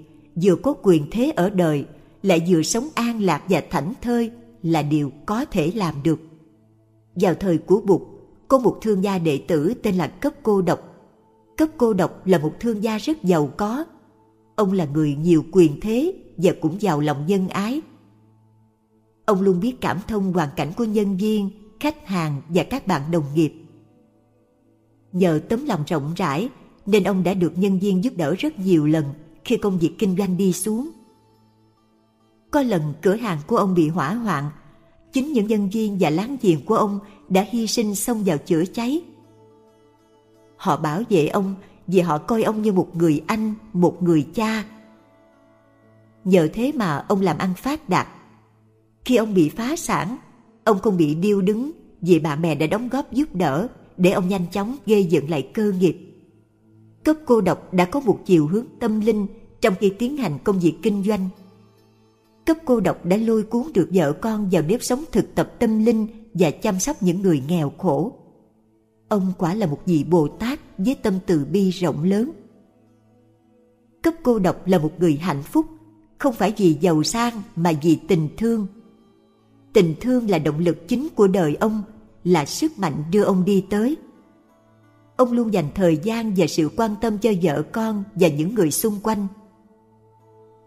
vừa 0.43 0.57
có 0.57 0.75
quyền 0.83 1.07
thế 1.11 1.33
ở 1.37 1.51
đời, 1.51 1.85
lại 2.23 2.43
vừa 2.49 2.63
sống 2.63 2.89
an 2.95 3.23
lạc 3.23 3.43
và 3.49 3.63
thảnh 3.71 3.93
thơi 4.03 4.31
là 4.63 4.83
điều 4.83 5.13
có 5.27 5.45
thể 5.45 5.73
làm 5.75 5.95
được. 6.03 6.21
Vào 7.15 7.35
thời 7.35 7.59
của 7.59 7.81
Bụt, 7.81 8.03
có 8.49 8.59
một 8.59 8.79
thương 8.83 9.05
gia 9.05 9.19
đệ 9.19 9.39
tử 9.39 9.75
tên 9.83 9.95
là 9.95 10.07
Cấp 10.07 10.33
Cô 10.43 10.63
Độc. 10.63 10.81
Cấp 11.57 11.69
Cô 11.77 11.95
Độc 11.95 12.27
là 12.27 12.39
một 12.39 12.53
thương 12.61 12.83
gia 12.83 12.99
rất 12.99 13.23
giàu 13.23 13.51
có. 13.57 13.85
Ông 14.57 14.73
là 14.73 14.85
người 14.85 15.15
nhiều 15.15 15.45
quyền 15.53 15.81
thế 15.81 16.13
và 16.37 16.53
cũng 16.61 16.83
giàu 16.83 17.01
lòng 17.01 17.27
nhân 17.27 17.49
ái. 17.49 17.81
Ông 19.25 19.43
luôn 19.43 19.61
biết 19.61 19.81
cảm 19.81 19.99
thông 20.09 20.33
hoàn 20.33 20.49
cảnh 20.57 20.73
của 20.77 20.85
nhân 20.85 21.17
viên, 21.17 21.51
khách 21.81 22.07
hàng 22.07 22.43
và 22.49 22.63
các 22.63 22.87
bạn 22.87 23.03
đồng 23.11 23.25
nghiệp. 23.35 23.53
Nhờ 25.13 25.41
tấm 25.49 25.67
lòng 25.67 25.85
rộng 25.87 26.13
rãi 26.17 26.49
nên 26.87 27.05
ông 27.05 27.23
đã 27.23 27.35
được 27.35 27.59
nhân 27.59 27.79
viên 27.79 28.05
giúp 28.05 28.13
đỡ 28.17 28.35
rất 28.39 28.59
nhiều 28.59 28.87
lần 28.87 29.05
khi 29.45 29.57
công 29.57 29.79
việc 29.79 29.95
kinh 29.99 30.17
doanh 30.17 30.37
đi 30.37 30.53
xuống. 30.53 30.91
Có 32.51 32.63
lần 32.63 32.95
cửa 33.03 33.17
hàng 33.17 33.39
của 33.47 33.57
ông 33.57 33.75
bị 33.75 33.89
hỏa 33.89 34.15
hoạn, 34.15 34.51
chính 35.13 35.33
những 35.33 35.47
nhân 35.47 35.69
viên 35.69 35.97
và 36.01 36.11
láng 36.11 36.37
giềng 36.43 36.65
của 36.65 36.77
ông 36.77 36.99
đã 37.29 37.47
hy 37.51 37.67
sinh 37.67 37.95
xông 37.95 38.25
vào 38.25 38.39
chữa 38.39 38.65
cháy. 38.65 39.03
Họ 40.57 40.77
bảo 40.77 41.03
vệ 41.11 41.27
ông 41.27 41.55
vì 41.87 42.01
họ 42.01 42.19
coi 42.19 42.43
ông 42.43 42.63
như 42.63 42.73
một 42.73 42.97
người 42.97 43.23
anh, 43.27 43.55
một 43.73 44.03
người 44.03 44.27
cha. 44.35 44.65
Nhờ 46.25 46.49
thế 46.55 46.73
mà 46.75 47.05
ông 47.09 47.21
làm 47.21 47.39
ăn 47.39 47.55
phát 47.55 47.89
đạt. 47.89 48.07
Khi 49.05 49.17
ông 49.17 49.35
bị 49.35 49.49
phá 49.49 49.77
sản, 49.77 50.17
ông 50.65 50.79
không 50.79 50.97
bị 50.97 51.15
điêu 51.15 51.41
đứng 51.41 51.71
vì 52.01 52.19
bạn 52.19 52.43
bè 52.43 52.55
đã 52.55 52.67
đóng 52.67 52.89
góp 52.89 53.13
giúp 53.13 53.35
đỡ 53.35 53.69
để 53.97 54.11
ông 54.11 54.29
nhanh 54.29 54.47
chóng 54.53 54.77
gây 54.87 55.05
dựng 55.05 55.31
lại 55.31 55.51
cơ 55.55 55.73
nghiệp. 55.81 56.04
Cấp 57.05 57.17
cô 57.27 57.41
độc 57.41 57.75
đã 57.75 57.85
có 57.85 58.01
một 58.01 58.21
chiều 58.27 58.47
hướng 58.47 58.67
tâm 58.81 59.01
linh 59.01 59.27
trong 59.61 59.75
khi 59.81 59.93
tiến 59.99 60.17
hành 60.17 60.39
công 60.45 60.61
việc 60.61 60.75
kinh 60.83 61.05
doanh. 61.05 61.29
Cấp 62.47 62.57
cô 62.65 62.81
độc 62.81 63.05
đã 63.05 63.17
lôi 63.17 63.43
cuốn 63.43 63.63
được 63.75 63.89
vợ 63.93 64.13
con 64.13 64.49
vào 64.53 64.63
nếp 64.63 64.83
sống 64.83 65.05
thực 65.13 65.35
tập 65.35 65.53
tâm 65.59 65.85
linh 65.85 66.07
và 66.35 66.51
chăm 66.51 66.81
sóc 66.81 67.03
những 67.03 67.23
người 67.23 67.43
nghèo 67.49 67.73
khổ. 67.79 68.13
Ông 69.09 69.33
quả 69.39 69.55
là 69.55 69.67
một 69.67 69.79
vị 69.87 70.05
Bồ 70.11 70.29
Tát 70.29 70.61
với 70.79 70.95
tâm 70.95 71.15
từ 71.27 71.45
bi 71.45 71.71
rộng 71.71 72.05
lớn. 72.05 72.31
Cấp 74.03 74.15
cô 74.23 74.39
độc 74.39 74.67
là 74.67 74.79
một 74.79 74.93
người 74.99 75.17
hạnh 75.17 75.43
phúc, 75.43 75.67
không 76.19 76.35
phải 76.35 76.55
vì 76.57 76.77
giàu 76.81 77.03
sang 77.03 77.43
mà 77.57 77.73
vì 77.83 77.99
tình 78.09 78.29
thương. 78.37 78.67
Tình 79.73 79.95
thương 80.01 80.31
là 80.31 80.39
động 80.39 80.59
lực 80.59 80.89
chính 80.89 81.09
của 81.15 81.27
đời 81.27 81.57
ông, 81.61 81.83
là 82.25 82.47
sức 82.47 82.79
mạnh 82.79 83.05
đưa 83.11 83.23
ông 83.23 83.45
đi 83.45 83.65
tới. 83.71 83.97
Ông 85.17 85.33
luôn 85.33 85.53
dành 85.53 85.69
thời 85.75 85.97
gian 85.97 86.33
và 86.37 86.47
sự 86.47 86.71
quan 86.77 86.95
tâm 87.01 87.19
cho 87.19 87.31
vợ 87.43 87.63
con 87.73 88.05
và 88.15 88.29
những 88.29 88.55
người 88.55 88.71
xung 88.71 89.01
quanh. 89.03 89.27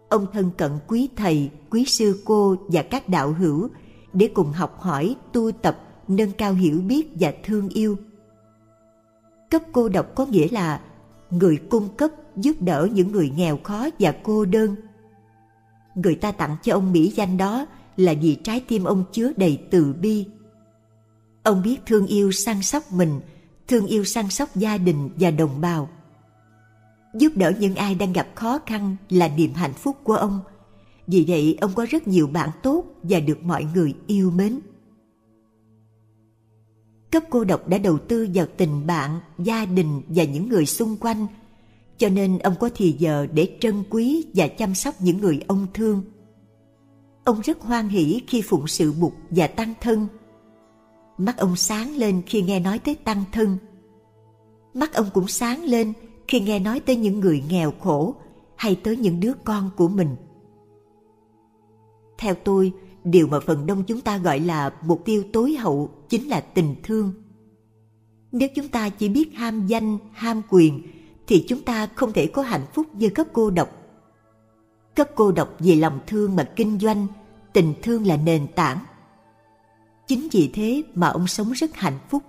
Ông 0.10 0.26
thân 0.34 0.52
cận 0.58 0.72
quý 0.88 1.10
thầy, 1.16 1.50
quý 1.70 1.86
sư 1.86 2.22
cô 2.26 2.56
và 2.68 2.82
các 2.82 3.10
đạo 3.10 3.34
hữu 3.34 3.70
để 4.14 4.30
cùng 4.34 4.52
học 4.52 4.80
hỏi, 4.80 5.16
tu 5.34 5.52
tập, 5.52 5.80
nâng 6.08 6.32
cao 6.32 6.54
hiểu 6.54 6.82
biết 6.82 7.08
và 7.20 7.34
thương 7.46 7.70
yêu. 7.70 7.98
Cấp 9.50 9.62
cô 9.72 9.90
độc 9.90 10.16
có 10.16 10.26
nghĩa 10.26 10.48
là 10.52 10.82
người 11.30 11.58
cung 11.70 11.90
cấp 11.98 12.12
giúp 12.36 12.56
đỡ 12.60 12.88
những 12.94 13.12
người 13.12 13.32
nghèo 13.38 13.60
khó 13.64 13.90
và 14.00 14.16
cô 14.24 14.46
đơn. 14.46 14.76
Người 15.96 16.16
ta 16.16 16.32
tặng 16.32 16.56
cho 16.64 16.74
ông 16.74 16.92
mỹ 16.92 17.14
danh 17.16 17.38
đó 17.38 17.66
là 17.98 18.14
vì 18.22 18.36
trái 18.36 18.64
tim 18.68 18.84
ông 18.84 19.04
chứa 19.12 19.32
đầy 19.38 19.60
từ 19.72 19.94
bi. 19.94 20.26
Ông 21.44 21.62
biết 21.62 21.78
thương 21.86 22.08
yêu 22.08 22.32
săn 22.32 22.62
sóc 22.62 22.92
mình, 22.92 23.20
thương 23.68 23.86
yêu 23.86 24.04
săn 24.04 24.30
sóc 24.30 24.56
gia 24.56 24.78
đình 24.78 25.10
và 25.20 25.32
đồng 25.32 25.62
bào. 25.62 25.90
Giúp 27.14 27.32
đỡ 27.36 27.52
những 27.60 27.76
ai 27.76 27.96
đang 27.96 28.14
gặp 28.14 28.28
khó 28.36 28.60
khăn 28.66 28.96
là 29.10 29.28
niềm 29.28 29.54
hạnh 29.54 29.74
phúc 29.74 29.98
của 30.04 30.16
ông– 30.16 30.42
vì 31.08 31.26
vậy 31.28 31.58
ông 31.62 31.72
có 31.76 31.86
rất 31.90 32.08
nhiều 32.08 32.28
bạn 32.28 32.50
tốt 32.64 32.84
và 33.04 33.20
được 33.20 33.44
mọi 33.44 33.68
người 33.74 33.94
yêu 34.08 34.32
mến. 34.32 34.60
Cấp 37.12 37.24
cô 37.30 37.44
độc 37.44 37.68
đã 37.68 37.78
đầu 37.78 37.98
tư 37.98 38.28
vào 38.34 38.46
tình 38.58 38.88
bạn, 38.88 39.20
gia 39.38 39.66
đình 39.66 40.02
và 40.08 40.24
những 40.24 40.50
người 40.50 40.66
xung 40.66 40.98
quanh, 40.98 41.28
cho 41.98 42.10
nên 42.10 42.40
ông 42.40 42.56
có 42.60 42.70
thì 42.76 42.96
giờ 43.00 43.28
để 43.34 43.58
trân 43.60 43.84
quý 43.90 44.26
và 44.34 44.48
chăm 44.48 44.76
sóc 44.76 44.96
những 45.00 45.18
người 45.18 45.40
ông 45.48 45.68
thương. 45.74 46.04
Ông 47.24 47.42
rất 47.42 47.62
hoan 47.62 47.90
hỷ 47.90 48.22
khi 48.28 48.42
phụng 48.42 48.68
sự 48.68 48.94
bục 48.94 49.14
và 49.30 49.48
tăng 49.48 49.74
thân. 49.82 50.08
Mắt 51.18 51.38
ông 51.38 51.56
sáng 51.56 51.96
lên 51.96 52.22
khi 52.26 52.42
nghe 52.42 52.60
nói 52.60 52.80
tới 52.80 52.96
tăng 52.96 53.24
thân. 53.32 53.58
Mắt 54.74 54.94
ông 54.94 55.10
cũng 55.14 55.28
sáng 55.28 55.64
lên 55.64 55.94
khi 56.28 56.40
nghe 56.40 56.60
nói 56.60 56.80
tới 56.80 56.96
những 56.96 57.20
người 57.20 57.44
nghèo 57.50 57.74
khổ 57.80 58.16
hay 58.56 58.76
tới 58.76 58.98
những 58.98 59.20
đứa 59.20 59.34
con 59.44 59.70
của 59.78 59.88
mình– 59.88 60.16
theo 62.18 62.36
tôi, 62.36 62.74
điều 63.04 63.28
mà 63.28 63.40
phần 63.40 63.66
đông 63.66 63.84
chúng 63.84 64.02
ta 64.02 64.18
gọi 64.18 64.40
là 64.40 64.74
mục 64.82 65.02
tiêu 65.06 65.24
tối 65.34 65.54
hậu 65.54 65.90
chính 66.10 66.28
là 66.28 66.40
tình 66.40 66.76
thương. 66.84 67.14
Nếu 68.32 68.50
chúng 68.56 68.68
ta 68.68 68.90
chỉ 68.90 69.10
biết 69.10 69.34
ham 69.36 69.68
danh, 69.68 69.98
ham 70.14 70.42
quyền, 70.50 70.82
thì 71.28 71.46
chúng 71.48 71.62
ta 71.62 71.88
không 71.96 72.14
thể 72.14 72.28
có 72.28 72.42
hạnh 72.42 72.66
phúc 72.74 72.86
như 72.94 73.10
cấp 73.10 73.28
cô 73.34 73.50
độc. 73.50 73.70
Cấp 74.96 75.10
cô 75.16 75.32
độc 75.32 75.56
vì 75.60 75.76
lòng 75.76 76.00
thương 76.08 76.36
mà 76.36 76.44
kinh 76.56 76.80
doanh, 76.80 77.08
tình 77.54 77.74
thương 77.82 78.08
là 78.08 78.18
nền 78.18 78.48
tảng. 78.56 78.80
Chính 80.08 80.28
vì 80.32 80.50
thế 80.54 80.84
mà 80.96 81.08
ông 81.08 81.28
sống 81.28 81.52
rất 81.52 81.76
hạnh 81.76 82.00
phúc. 82.10 82.24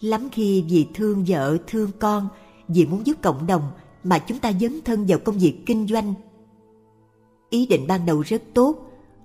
Lắm 0.00 0.28
khi 0.32 0.64
vì 0.68 0.86
thương 0.94 1.24
vợ, 1.28 1.58
thương 1.66 1.90
con, 1.98 2.28
vì 2.68 2.86
muốn 2.86 3.06
giúp 3.06 3.16
cộng 3.22 3.46
đồng 3.46 3.62
mà 4.04 4.18
chúng 4.18 4.38
ta 4.38 4.52
dấn 4.52 4.80
thân 4.84 5.06
vào 5.06 5.18
công 5.18 5.38
việc 5.38 5.62
kinh 5.66 5.86
doanh 5.86 6.14
Ý 7.52 7.66
định 7.66 7.86
ban 7.86 8.06
đầu 8.06 8.20
rất 8.20 8.42
tốt, 8.54 8.76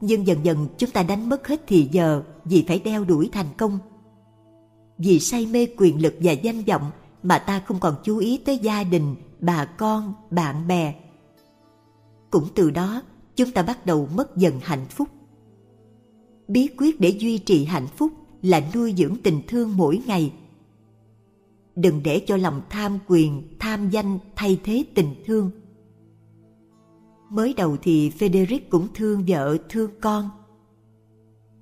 nhưng 0.02 0.28
dần 0.28 0.45
dần 0.45 0.67
chúng 0.78 0.91
ta 0.91 1.04
đánh 1.04 1.30
mất 1.30 1.47
hết 1.47 1.62
thì 1.67 1.89
giờ 1.91 2.23
vì 2.45 2.65
phải 2.67 2.80
đeo 2.80 3.04
đuổi 3.04 3.30
thành 3.32 3.45
công. 3.58 3.80
Vì 4.97 5.19
say 5.19 5.45
mê 5.45 5.67
quyền 5.78 6.02
lực 6.02 6.13
và 6.21 6.32
danh 6.32 6.63
vọng 6.63 6.91
mà 7.23 7.39
ta 7.39 7.62
không 7.67 7.80
còn 7.80 7.95
chú 8.04 8.17
ý 8.17 8.38
tới 8.38 8.58
gia 8.58 8.84
đình, 8.84 9.15
bà 9.39 9.65
con, 9.65 10.13
bạn 10.30 10.67
bè. 10.67 10.95
Cũng 12.32 12.47
từ 12.56 12.71
đó, 12.71 13.02
chúng 13.36 13.52
ta 13.52 13.63
bắt 13.63 13.86
đầu 13.86 14.10
mất 14.15 14.38
dần 14.38 14.60
hạnh 14.63 14.86
phúc. 14.89 15.08
Bí 16.48 16.70
quyết 16.78 17.00
để 17.00 17.10
duy 17.10 17.38
trì 17.38 17.66
hạnh 17.66 17.88
phúc 17.88 18.12
là 18.42 18.62
nuôi 18.76 18.94
dưỡng 18.98 19.16
tình 19.24 19.42
thương 19.48 19.78
mỗi 19.78 20.02
ngày. 20.08 20.34
Đừng 21.76 22.04
để 22.04 22.22
cho 22.28 22.38
lòng 22.38 22.62
tham 22.70 23.00
quyền, 23.08 23.44
tham 23.60 23.90
danh 23.90 24.20
thay 24.36 24.60
thế 24.64 24.84
tình 24.96 25.16
thương 25.26 25.52
Mới 27.30 27.54
đầu 27.54 27.78
thì 27.82 28.10
Frederick 28.10 28.60
cũng 28.70 28.88
thương 28.94 29.24
vợ, 29.28 29.58
thương 29.70 29.92
con. 30.02 30.30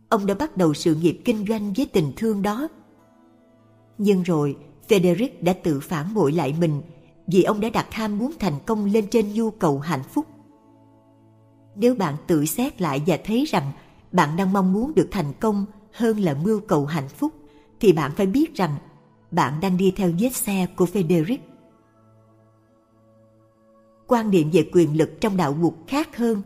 Ông 0.10 0.26
đã 0.26 0.34
bắt 0.34 0.58
đầu 0.58 0.74
sự 0.74 0.96
nghiệp 0.96 1.22
kinh 1.26 1.46
doanh 1.48 1.74
với 1.74 1.86
tình 1.86 2.12
thương 2.16 2.42
đó. 2.42 2.68
Nhưng 3.98 4.24
rồi, 4.24 4.58
Frederick 4.88 5.30
đã 5.42 5.54
tự 5.54 5.80
phản 5.80 6.14
bội 6.14 6.32
lại 6.32 6.56
mình 6.60 6.82
vì 7.28 7.44
ông 7.44 7.60
đã 7.60 7.70
đặt 7.70 7.94
ham 7.94 8.18
muốn 8.18 8.32
thành 8.40 8.54
công 8.66 8.86
lên 8.86 9.08
trên 9.12 9.34
nhu 9.34 9.52
cầu 9.52 9.80
hạnh 9.80 10.04
phúc. 10.04 10.26
Nếu 11.76 11.96
bạn 11.96 12.16
tự 12.28 12.46
xét 12.46 12.82
lại 12.82 13.02
và 13.08 13.18
thấy 13.26 13.46
rằng 13.46 13.72
bạn 14.16 14.38
đang 14.38 14.54
mong 14.54 14.74
muốn 14.74 14.96
được 14.96 15.08
thành 15.12 15.34
công 15.40 15.66
hơn 15.92 16.20
là 16.20 16.34
mưu 16.44 16.60
cầu 16.60 16.86
hạnh 16.86 17.10
phúc, 17.10 17.34
thì 17.80 17.94
bạn 17.94 18.12
phải 18.16 18.26
biết 18.26 18.56
rằng 18.56 18.76
bạn 19.32 19.60
đang 19.62 19.78
đi 19.78 19.94
theo 19.96 20.12
vết 20.20 20.36
xe 20.36 20.68
của 20.76 20.86
Frederick 20.86 21.38
quan 24.08 24.30
niệm 24.30 24.50
về 24.54 24.70
quyền 24.74 24.98
lực 24.98 25.22
trong 25.22 25.38
đạo 25.38 25.54
mục 25.60 25.78
khác 25.88 26.18
hơn. 26.18 26.42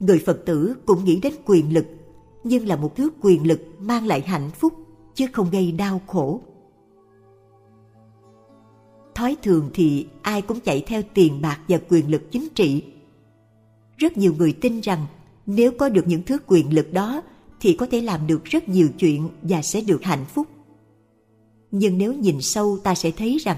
Người 0.00 0.22
Phật 0.26 0.42
tử 0.46 0.74
cũng 0.86 1.04
nghĩ 1.04 1.20
đến 1.20 1.32
quyền 1.44 1.74
lực, 1.74 1.86
nhưng 2.44 2.66
là 2.66 2.76
một 2.76 2.96
thứ 2.96 3.10
quyền 3.22 3.46
lực 3.46 3.60
mang 3.78 4.06
lại 4.06 4.20
hạnh 4.20 4.50
phúc, 4.50 4.72
chứ 5.14 5.26
không 5.32 5.50
gây 5.50 5.72
đau 5.72 6.00
khổ. 6.06 6.40
Thói 9.14 9.36
thường 9.42 9.70
thì 9.74 10.06
ai 10.22 10.42
cũng 10.42 10.60
chạy 10.60 10.84
theo 10.86 11.02
tiền 11.14 11.40
bạc 11.40 11.60
và 11.68 11.78
quyền 11.88 12.10
lực 12.10 12.22
chính 12.30 12.48
trị. 12.54 12.82
Rất 13.96 14.16
nhiều 14.16 14.34
người 14.38 14.52
tin 14.52 14.80
rằng 14.80 15.06
nếu 15.48 15.72
có 15.72 15.88
được 15.88 16.06
những 16.06 16.22
thứ 16.22 16.38
quyền 16.46 16.74
lực 16.74 16.92
đó 16.92 17.22
thì 17.60 17.72
có 17.72 17.86
thể 17.86 18.00
làm 18.00 18.26
được 18.26 18.44
rất 18.44 18.68
nhiều 18.68 18.88
chuyện 18.98 19.28
và 19.42 19.62
sẽ 19.62 19.80
được 19.80 20.02
hạnh 20.02 20.24
phúc. 20.24 20.46
Nhưng 21.70 21.98
nếu 21.98 22.12
nhìn 22.12 22.40
sâu 22.40 22.78
ta 22.84 22.94
sẽ 22.94 23.10
thấy 23.10 23.38
rằng 23.38 23.56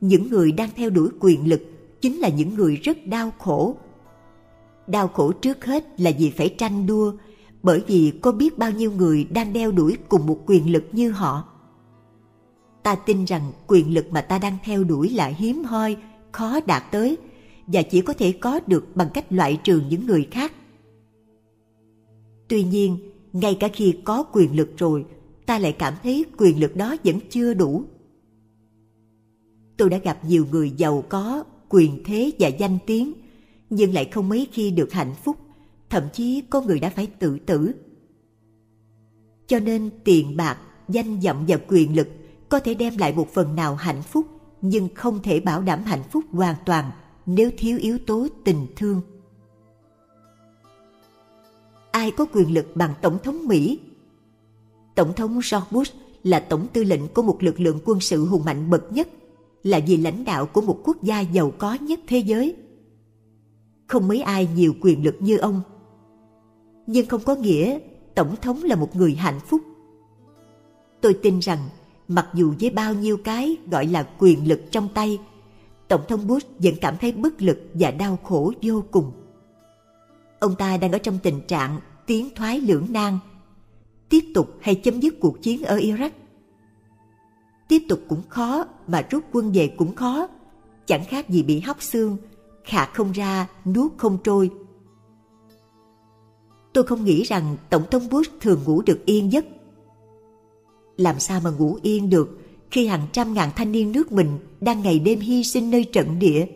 những 0.00 0.30
người 0.30 0.52
đang 0.52 0.70
theo 0.76 0.90
đuổi 0.90 1.08
quyền 1.20 1.48
lực 1.48 1.62
chính 2.00 2.18
là 2.18 2.28
những 2.28 2.54
người 2.54 2.76
rất 2.76 3.06
đau 3.06 3.32
khổ. 3.38 3.76
Đau 4.86 5.08
khổ 5.08 5.32
trước 5.32 5.64
hết 5.64 6.00
là 6.00 6.10
vì 6.18 6.30
phải 6.30 6.48
tranh 6.48 6.86
đua, 6.86 7.12
bởi 7.62 7.82
vì 7.86 8.12
có 8.22 8.32
biết 8.32 8.58
bao 8.58 8.70
nhiêu 8.70 8.92
người 8.92 9.24
đang 9.24 9.52
đeo 9.52 9.72
đuổi 9.72 9.96
cùng 10.08 10.26
một 10.26 10.38
quyền 10.46 10.72
lực 10.72 10.84
như 10.92 11.10
họ. 11.10 11.48
Ta 12.82 12.94
tin 12.94 13.24
rằng 13.24 13.52
quyền 13.66 13.94
lực 13.94 14.06
mà 14.10 14.20
ta 14.20 14.38
đang 14.38 14.58
theo 14.64 14.84
đuổi 14.84 15.10
là 15.10 15.26
hiếm 15.26 15.64
hoi, 15.64 15.96
khó 16.32 16.60
đạt 16.66 16.82
tới, 16.92 17.18
và 17.66 17.82
chỉ 17.82 18.00
có 18.00 18.12
thể 18.12 18.32
có 18.32 18.60
được 18.66 18.96
bằng 18.96 19.08
cách 19.14 19.32
loại 19.32 19.60
trừ 19.64 19.82
những 19.88 20.06
người 20.06 20.28
khác 20.30 20.52
tuy 22.48 22.64
nhiên, 22.64 22.98
ngay 23.32 23.56
cả 23.60 23.68
khi 23.72 23.94
có 24.04 24.22
quyền 24.22 24.56
lực 24.56 24.70
rồi, 24.76 25.04
ta 25.46 25.58
lại 25.58 25.72
cảm 25.72 25.94
thấy 26.02 26.24
quyền 26.38 26.60
lực 26.60 26.76
đó 26.76 26.96
vẫn 27.04 27.18
chưa 27.30 27.54
đủ. 27.54 27.84
Tôi 29.76 29.90
đã 29.90 29.98
gặp 29.98 30.24
nhiều 30.24 30.46
người 30.52 30.70
giàu 30.70 31.04
có, 31.08 31.44
quyền 31.68 32.04
thế 32.04 32.32
và 32.38 32.48
danh 32.48 32.78
tiếng, 32.86 33.12
nhưng 33.70 33.94
lại 33.94 34.04
không 34.04 34.28
mấy 34.28 34.48
khi 34.52 34.70
được 34.70 34.92
hạnh 34.92 35.14
phúc, 35.24 35.36
thậm 35.90 36.02
chí 36.12 36.42
có 36.50 36.60
người 36.60 36.80
đã 36.80 36.90
phải 36.90 37.06
tự 37.06 37.38
tử. 37.38 37.72
Cho 39.46 39.60
nên 39.60 39.90
tiền 40.04 40.36
bạc, 40.36 40.58
danh 40.88 41.20
vọng 41.20 41.44
và 41.48 41.56
quyền 41.68 41.96
lực 41.96 42.08
có 42.48 42.60
thể 42.60 42.74
đem 42.74 42.96
lại 42.96 43.12
một 43.12 43.28
phần 43.34 43.56
nào 43.56 43.74
hạnh 43.74 44.02
phúc, 44.02 44.26
nhưng 44.60 44.88
không 44.94 45.22
thể 45.22 45.40
bảo 45.40 45.62
đảm 45.62 45.82
hạnh 45.84 46.02
phúc 46.10 46.24
hoàn 46.30 46.56
toàn 46.66 46.90
nếu 47.26 47.50
thiếu 47.58 47.78
yếu 47.78 47.98
tố 47.98 48.26
tình 48.44 48.66
thương 48.76 49.00
ai 51.90 52.10
có 52.10 52.26
quyền 52.32 52.54
lực 52.54 52.66
bằng 52.76 52.94
tổng 53.02 53.18
thống 53.22 53.48
mỹ? 53.48 53.80
Tổng 54.94 55.12
thống 55.12 55.34
george 55.34 55.66
bush 55.70 55.94
là 56.22 56.40
tổng 56.40 56.66
tư 56.72 56.84
lệnh 56.84 57.08
của 57.08 57.22
một 57.22 57.42
lực 57.42 57.60
lượng 57.60 57.78
quân 57.84 58.00
sự 58.00 58.24
hùng 58.24 58.44
mạnh 58.44 58.70
bậc 58.70 58.92
nhất, 58.92 59.08
là 59.62 59.80
vị 59.86 59.96
lãnh 59.96 60.24
đạo 60.24 60.46
của 60.46 60.60
một 60.60 60.80
quốc 60.84 61.02
gia 61.02 61.20
giàu 61.20 61.52
có 61.58 61.74
nhất 61.80 62.00
thế 62.06 62.18
giới. 62.18 62.56
Không 63.86 64.08
mấy 64.08 64.20
ai 64.20 64.48
nhiều 64.56 64.74
quyền 64.80 65.04
lực 65.04 65.16
như 65.20 65.36
ông. 65.36 65.62
Nhưng 66.86 67.06
không 67.06 67.20
có 67.24 67.34
nghĩa 67.34 67.78
tổng 68.14 68.36
thống 68.42 68.62
là 68.62 68.76
một 68.76 68.96
người 68.96 69.14
hạnh 69.14 69.40
phúc. 69.46 69.60
Tôi 71.00 71.14
tin 71.14 71.38
rằng, 71.38 71.58
mặc 72.08 72.28
dù 72.34 72.54
với 72.60 72.70
bao 72.70 72.94
nhiêu 72.94 73.16
cái 73.16 73.56
gọi 73.70 73.86
là 73.86 74.08
quyền 74.18 74.48
lực 74.48 74.60
trong 74.70 74.88
tay, 74.94 75.18
tổng 75.88 76.00
thống 76.08 76.26
bush 76.26 76.48
vẫn 76.58 76.74
cảm 76.80 76.96
thấy 77.00 77.12
bất 77.12 77.42
lực 77.42 77.58
và 77.74 77.90
đau 77.90 78.18
khổ 78.22 78.52
vô 78.62 78.84
cùng 78.90 79.12
ông 80.40 80.54
ta 80.54 80.76
đang 80.76 80.92
ở 80.92 80.98
trong 80.98 81.18
tình 81.22 81.40
trạng 81.48 81.80
tiến 82.06 82.28
thoái 82.34 82.60
lưỡng 82.60 82.86
nan. 82.90 83.18
Tiếp 84.08 84.24
tục 84.34 84.56
hay 84.60 84.74
chấm 84.74 85.00
dứt 85.00 85.14
cuộc 85.20 85.42
chiến 85.42 85.62
ở 85.62 85.76
iraq? 85.76 86.10
Tiếp 87.68 87.82
tục 87.88 88.00
cũng 88.08 88.22
khó, 88.28 88.66
mà 88.86 89.06
rút 89.10 89.24
quân 89.32 89.52
về 89.52 89.74
cũng 89.78 89.94
khó. 89.94 90.28
Chẳng 90.86 91.04
khác 91.04 91.28
gì 91.28 91.42
bị 91.42 91.60
hóc 91.60 91.82
xương 91.82 92.16
khạc 92.68 92.94
không 92.94 93.12
ra, 93.12 93.46
nuốt 93.64 93.92
không 93.96 94.18
trôi. 94.24 94.50
Tôi 96.72 96.84
không 96.84 97.04
nghĩ 97.04 97.22
rằng 97.22 97.56
tổng 97.70 97.84
thống 97.90 98.08
bush 98.10 98.32
thường 98.40 98.60
ngủ 98.66 98.82
được 98.82 99.02
yên 99.06 99.32
giấc. 99.32 99.44
Làm 100.96 101.18
sao 101.18 101.40
mà 101.44 101.50
ngủ 101.50 101.78
yên 101.82 102.10
được 102.10 102.38
khi 102.70 102.86
hàng 102.86 103.06
trăm 103.12 103.34
ngàn 103.34 103.50
thanh 103.56 103.72
niên 103.72 103.92
nước 103.92 104.12
mình 104.12 104.38
đang 104.60 104.82
ngày 104.82 104.98
đêm 104.98 105.20
hy 105.20 105.44
sinh 105.44 105.70
nơi 105.70 105.84
trận 105.84 106.18
địa? 106.18 106.46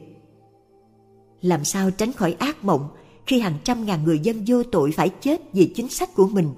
Làm 1.40 1.64
sao 1.64 1.90
tránh 1.90 2.12
khỏi 2.12 2.32
ác 2.32 2.64
mộng 2.64 2.88
khi 3.26 3.40
hàng 3.40 3.58
trăm 3.64 3.87
ngàn 3.87 4.04
người 4.04 4.18
dân 4.18 4.44
vô 4.46 4.62
tội 4.62 4.92
phải 4.92 5.08
chết 5.08 5.40
vì 5.52 5.72
chính 5.74 5.88
sách 5.88 6.14
của 6.14 6.28
mình. 6.28 6.48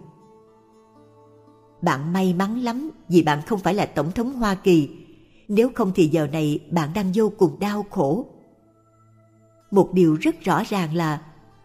Bạn 1.83 2.12
may 2.12 2.35
mắn 2.35 2.61
lắm 2.61 2.90
vì 3.09 3.22
bạn 3.22 3.42
không 3.46 3.59
phải 3.59 3.74
là 3.74 3.87
tổng 3.87 4.12
thống 4.12 4.33
hoa 4.33 4.55
kỳ. 4.55 4.88
Nếu 5.48 5.70
không 5.74 5.92
thì 5.94 6.07
giờ 6.07 6.27
này 6.27 6.61
bạn 6.70 6.90
đang 6.94 7.12
vô 7.14 7.33
cùng 7.38 7.59
đau 7.61 7.87
khổ. 7.90 8.27
Một 9.70 9.92
điều 9.92 10.14
rất 10.14 10.40
rõ 10.40 10.62
ràng 10.68 10.94
là 10.94 11.20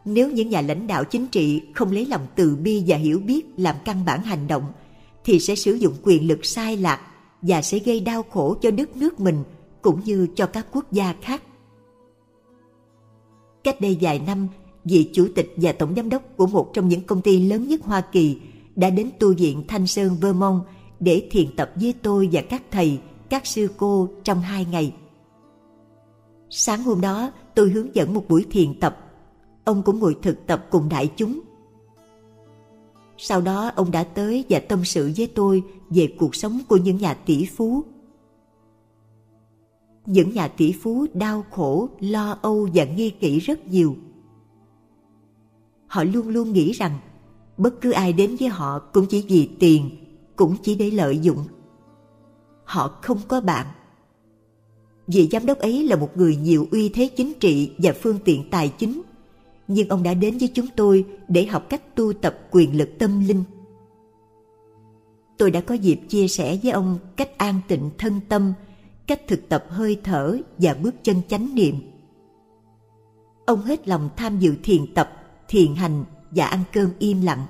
nếu 0.06 0.32
những 0.32 0.50
nhà 0.50 0.62
lãnh 0.62 0.88
đạo 0.88 1.04
chính 1.04 1.28
trị 1.28 1.62
không 1.76 1.92
lấy 1.92 2.06
lòng 2.06 2.28
từ 2.36 2.56
bi 2.56 2.84
và 2.88 2.98
hiểu 2.98 3.20
biết 3.20 3.46
làm 3.58 3.76
căn 3.86 4.06
bản 4.06 4.22
hành 4.24 4.48
động 4.48 4.64
thì 5.24 5.40
sẽ 5.40 5.56
sử 5.56 5.74
dụng 5.74 5.94
quyền 6.04 6.28
lực 6.28 6.46
sai 6.46 6.78
lạc 6.78 7.02
và 7.42 7.62
sẽ 7.62 7.80
gây 7.80 8.00
đau 8.00 8.24
khổ 8.24 8.56
cho 8.62 8.72
đất 8.72 8.98
nước 8.98 9.20
mình 9.20 9.44
cũng 9.82 10.02
như 10.04 10.28
cho 10.36 10.46
các 10.46 10.68
quốc 10.72 10.92
gia 10.92 11.16
khác. 11.22 11.44
Cách 13.64 13.82
đây 13.82 13.98
vài 14.02 14.20
năm, 14.20 14.48
vị 14.90 15.10
chủ 15.14 15.28
tịch 15.36 15.54
và 15.58 15.72
tổng 15.72 15.96
giám 15.96 16.10
đốc 16.10 16.24
của 16.38 16.48
một 16.48 16.74
trong 16.74 16.88
những 16.88 17.02
công 17.02 17.22
ty 17.22 17.40
lớn 17.40 17.68
nhất 17.68 17.82
Hoa 17.84 18.02
Kỳ 18.02 18.38
đã 18.76 18.90
đến 18.90 19.10
tu 19.20 19.34
viện 19.34 19.64
Thanh 19.68 19.88
Sơn 19.88 20.16
Vermont 20.22 20.62
để 21.00 21.28
thiền 21.32 21.56
tập 21.56 21.72
với 21.76 21.94
tôi 22.02 22.30
và 22.32 22.42
các 22.42 22.64
thầy, 22.72 23.00
các 23.30 23.46
sư 23.48 23.68
cô 23.78 24.10
trong 24.24 24.42
hai 24.42 24.66
ngày. 24.72 24.94
Sáng 26.50 26.84
hôm 26.84 27.02
đó, 27.02 27.32
tôi 27.56 27.70
hướng 27.70 27.96
dẫn 27.96 28.14
một 28.14 28.26
buổi 28.30 28.46
thiền 28.52 28.80
tập. 28.80 28.98
Ông 29.64 29.84
cũng 29.84 30.00
ngồi 30.00 30.16
thực 30.22 30.48
tập 30.48 30.66
cùng 30.70 30.90
đại 30.90 31.10
chúng. 31.16 31.40
Sau 33.18 33.42
đó 33.42 33.72
ông 33.76 33.92
đã 33.92 34.04
tới 34.04 34.46
và 34.50 34.60
tâm 34.60 34.86
sự 34.86 35.12
với 35.18 35.28
tôi 35.28 35.64
về 35.90 36.14
cuộc 36.20 36.36
sống 36.36 36.60
của 36.68 36.78
những 36.78 36.98
nhà 36.98 37.14
tỷ 37.14 37.46
phú. 37.46 37.84
Những 40.06 40.34
nhà 40.34 40.48
tỷ 40.48 40.72
phú 40.72 41.06
đau 41.14 41.46
khổ, 41.52 41.90
lo 42.00 42.38
âu 42.42 42.70
và 42.74 42.84
nghi 42.84 43.10
kỵ 43.10 43.40
rất 43.40 43.68
nhiều. 43.68 43.96
Họ 45.90 46.04
luôn 46.04 46.28
luôn 46.28 46.54
nghĩ 46.54 46.72
rằng 46.72 47.00
bất 47.58 47.82
cứ 47.82 47.92
ai 47.92 48.14
đến 48.14 48.36
với 48.40 48.50
họ 48.50 48.80
cũng 48.80 49.06
chỉ 49.10 49.26
vì 49.30 49.50
tiền, 49.60 49.90
cũng 50.36 50.56
chỉ 50.64 50.76
để 50.76 50.92
lợi 50.92 51.20
dụng. 51.20 51.44
Họ 52.64 53.00
không 53.02 53.20
có 53.28 53.42
bạn. 53.42 53.68
Vị 55.08 55.30
giám 55.32 55.46
đốc 55.46 55.58
ấy 55.58 55.88
là 55.88 55.96
một 55.96 56.18
người 56.18 56.36
nhiều 56.36 56.68
uy 56.72 56.90
thế 56.90 57.08
chính 57.08 57.34
trị 57.40 57.72
và 57.78 57.94
phương 58.02 58.20
tiện 58.26 58.50
tài 58.50 58.70
chính 58.70 59.02
nhưng 59.70 59.90
ông 59.90 60.04
đã 60.04 60.14
đến 60.14 60.38
với 60.38 60.48
chúng 60.48 60.68
tôi 60.76 61.06
để 61.28 61.46
học 61.46 61.70
cách 61.70 61.96
tu 61.96 62.14
tập 62.14 62.40
quyền 62.52 62.78
lực 62.78 62.90
tâm 63.00 63.28
linh. 63.28 63.44
Tôi 65.38 65.52
đã 65.52 65.62
có 65.62 65.76
dịp 65.76 66.00
chia 66.10 66.28
sẻ 66.28 66.60
với 66.64 66.72
ông 66.72 66.98
cách 67.16 67.38
an 67.38 67.62
tịnh 67.68 67.90
thân 67.98 68.20
tâm, 68.30 68.54
cách 69.08 69.22
thực 69.28 69.50
tập 69.50 69.66
hơi 69.70 70.02
thở 70.04 70.38
và 70.58 70.74
bước 70.74 70.96
chân 71.04 71.22
chánh 71.28 71.56
niệm. 71.56 71.76
Ông 73.46 73.62
hết 73.62 73.88
lòng 73.88 74.10
tham 74.16 74.40
dự 74.40 74.56
thiền 74.64 74.94
tập, 74.94 75.19
thiền 75.50 75.76
hành 75.76 76.06
và 76.32 76.46
ăn 76.46 76.64
cơm 76.74 76.90
im 77.00 77.22
lặng. 77.22 77.46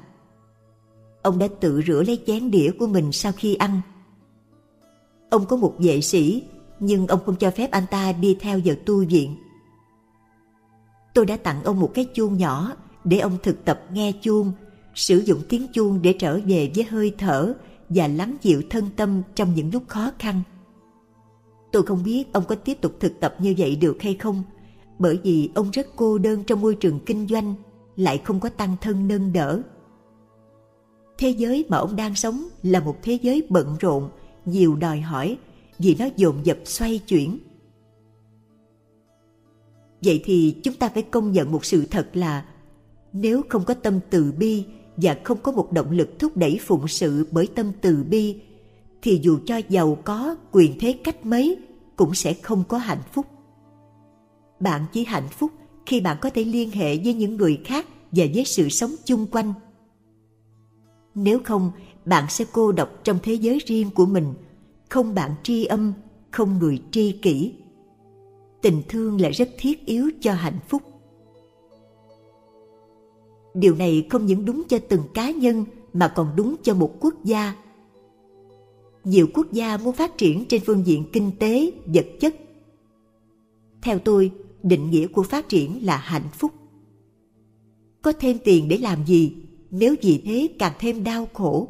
Ông 1.21 1.39
đã 1.39 1.47
tự 1.59 1.81
rửa 1.87 2.03
lấy 2.07 2.23
chén 2.27 2.51
đĩa 2.51 2.71
của 2.79 2.87
mình 2.87 3.11
sau 3.11 3.31
khi 3.31 3.55
ăn. 3.55 3.81
Ông 5.29 5.45
có 5.45 5.55
một 5.55 5.75
vệ 5.79 6.01
sĩ, 6.01 6.43
nhưng 6.79 7.07
ông 7.07 7.19
không 7.25 7.35
cho 7.35 7.51
phép 7.51 7.71
anh 7.71 7.85
ta 7.91 8.11
đi 8.11 8.37
theo 8.41 8.59
giờ 8.59 8.75
tu 8.85 9.05
viện 9.05 9.35
tôi 11.19 11.25
đã 11.25 11.37
tặng 11.37 11.63
ông 11.63 11.79
một 11.79 11.91
cái 11.93 12.05
chuông 12.05 12.37
nhỏ 12.37 12.73
để 13.03 13.19
ông 13.19 13.37
thực 13.43 13.65
tập 13.65 13.81
nghe 13.93 14.11
chuông, 14.11 14.51
sử 14.95 15.17
dụng 15.17 15.39
tiếng 15.49 15.67
chuông 15.73 16.01
để 16.01 16.13
trở 16.13 16.39
về 16.45 16.71
với 16.75 16.85
hơi 16.89 17.13
thở 17.17 17.53
và 17.89 18.07
lắng 18.07 18.35
dịu 18.41 18.61
thân 18.69 18.89
tâm 18.95 19.21
trong 19.35 19.55
những 19.55 19.69
lúc 19.73 19.83
khó 19.87 20.11
khăn. 20.19 20.41
Tôi 21.71 21.83
không 21.83 22.03
biết 22.03 22.33
ông 22.33 22.43
có 22.47 22.55
tiếp 22.55 22.81
tục 22.81 22.95
thực 22.99 23.19
tập 23.19 23.35
như 23.39 23.55
vậy 23.57 23.75
được 23.75 24.01
hay 24.01 24.13
không, 24.13 24.43
bởi 24.99 25.19
vì 25.23 25.49
ông 25.55 25.71
rất 25.71 25.87
cô 25.95 26.17
đơn 26.17 26.43
trong 26.43 26.61
môi 26.61 26.75
trường 26.75 26.99
kinh 27.05 27.27
doanh, 27.27 27.55
lại 27.99 28.17
không 28.17 28.39
có 28.39 28.49
tăng 28.49 28.75
thân 28.81 29.07
nâng 29.07 29.33
đỡ. 29.33 29.61
Thế 31.17 31.29
giới 31.29 31.65
mà 31.69 31.77
ông 31.77 31.95
đang 31.95 32.15
sống 32.15 32.47
là 32.63 32.79
một 32.79 32.97
thế 33.01 33.19
giới 33.21 33.47
bận 33.49 33.77
rộn, 33.79 34.09
nhiều 34.45 34.75
đòi 34.75 34.99
hỏi 34.99 35.37
vì 35.79 35.95
nó 35.99 36.05
dồn 36.15 36.45
dập 36.45 36.57
xoay 36.65 36.99
chuyển 36.99 37.39
Vậy 40.01 40.21
thì 40.25 40.55
chúng 40.63 40.73
ta 40.73 40.89
phải 40.89 41.03
công 41.03 41.31
nhận 41.31 41.51
một 41.51 41.65
sự 41.65 41.85
thật 41.91 42.09
là 42.13 42.45
nếu 43.13 43.41
không 43.49 43.65
có 43.65 43.73
tâm 43.73 43.99
từ 44.09 44.31
bi 44.31 44.65
và 44.97 45.17
không 45.23 45.37
có 45.43 45.51
một 45.51 45.71
động 45.71 45.91
lực 45.91 46.19
thúc 46.19 46.37
đẩy 46.37 46.59
phụng 46.61 46.87
sự 46.87 47.27
bởi 47.31 47.47
tâm 47.55 47.71
từ 47.81 48.03
bi 48.09 48.41
thì 49.01 49.19
dù 49.23 49.39
cho 49.45 49.61
giàu 49.69 49.97
có 50.03 50.35
quyền 50.51 50.79
thế 50.79 50.99
cách 51.03 51.25
mấy 51.25 51.57
cũng 51.95 52.13
sẽ 52.13 52.33
không 52.33 52.63
có 52.67 52.77
hạnh 52.77 53.01
phúc. 53.13 53.25
Bạn 54.59 54.85
chỉ 54.91 55.05
hạnh 55.05 55.27
phúc 55.31 55.51
khi 55.89 56.01
bạn 56.01 56.17
có 56.21 56.29
thể 56.29 56.43
liên 56.43 56.71
hệ 56.71 56.97
với 56.97 57.13
những 57.13 57.37
người 57.37 57.61
khác 57.65 57.87
và 58.11 58.25
với 58.33 58.45
sự 58.45 58.69
sống 58.69 58.91
chung 59.05 59.25
quanh. 59.31 59.53
Nếu 61.15 61.39
không, 61.43 61.71
bạn 62.05 62.25
sẽ 62.29 62.45
cô 62.51 62.71
độc 62.71 62.89
trong 63.03 63.19
thế 63.23 63.33
giới 63.33 63.59
riêng 63.65 63.89
của 63.95 64.05
mình, 64.05 64.33
không 64.89 65.15
bạn 65.15 65.31
tri 65.43 65.65
âm, 65.65 65.93
không 66.31 66.59
người 66.59 66.81
tri 66.91 67.11
kỷ. 67.11 67.53
Tình 68.61 68.81
thương 68.87 69.21
là 69.21 69.29
rất 69.29 69.49
thiết 69.57 69.85
yếu 69.85 70.09
cho 70.19 70.33
hạnh 70.33 70.59
phúc. 70.67 70.81
Điều 73.53 73.75
này 73.75 74.07
không 74.09 74.25
những 74.25 74.45
đúng 74.45 74.63
cho 74.69 74.79
từng 74.89 75.03
cá 75.13 75.31
nhân 75.31 75.65
mà 75.93 76.13
còn 76.15 76.27
đúng 76.35 76.55
cho 76.63 76.73
một 76.73 76.95
quốc 76.99 77.13
gia. 77.23 77.55
Nhiều 79.03 79.27
quốc 79.33 79.51
gia 79.51 79.77
muốn 79.77 79.95
phát 79.95 80.17
triển 80.17 80.45
trên 80.45 80.61
phương 80.65 80.85
diện 80.85 81.05
kinh 81.13 81.31
tế 81.39 81.71
vật 81.85 82.07
chất. 82.19 82.35
Theo 83.81 83.99
tôi 83.99 84.31
định 84.63 84.89
nghĩa 84.89 85.07
của 85.07 85.23
phát 85.23 85.49
triển 85.49 85.85
là 85.85 85.97
hạnh 85.97 86.29
phúc. 86.33 86.51
Có 88.01 88.13
thêm 88.19 88.37
tiền 88.43 88.67
để 88.67 88.77
làm 88.77 89.05
gì, 89.05 89.35
nếu 89.71 89.95
vì 90.01 90.21
thế 90.25 90.47
càng 90.59 90.73
thêm 90.79 91.03
đau 91.03 91.27
khổ. 91.33 91.67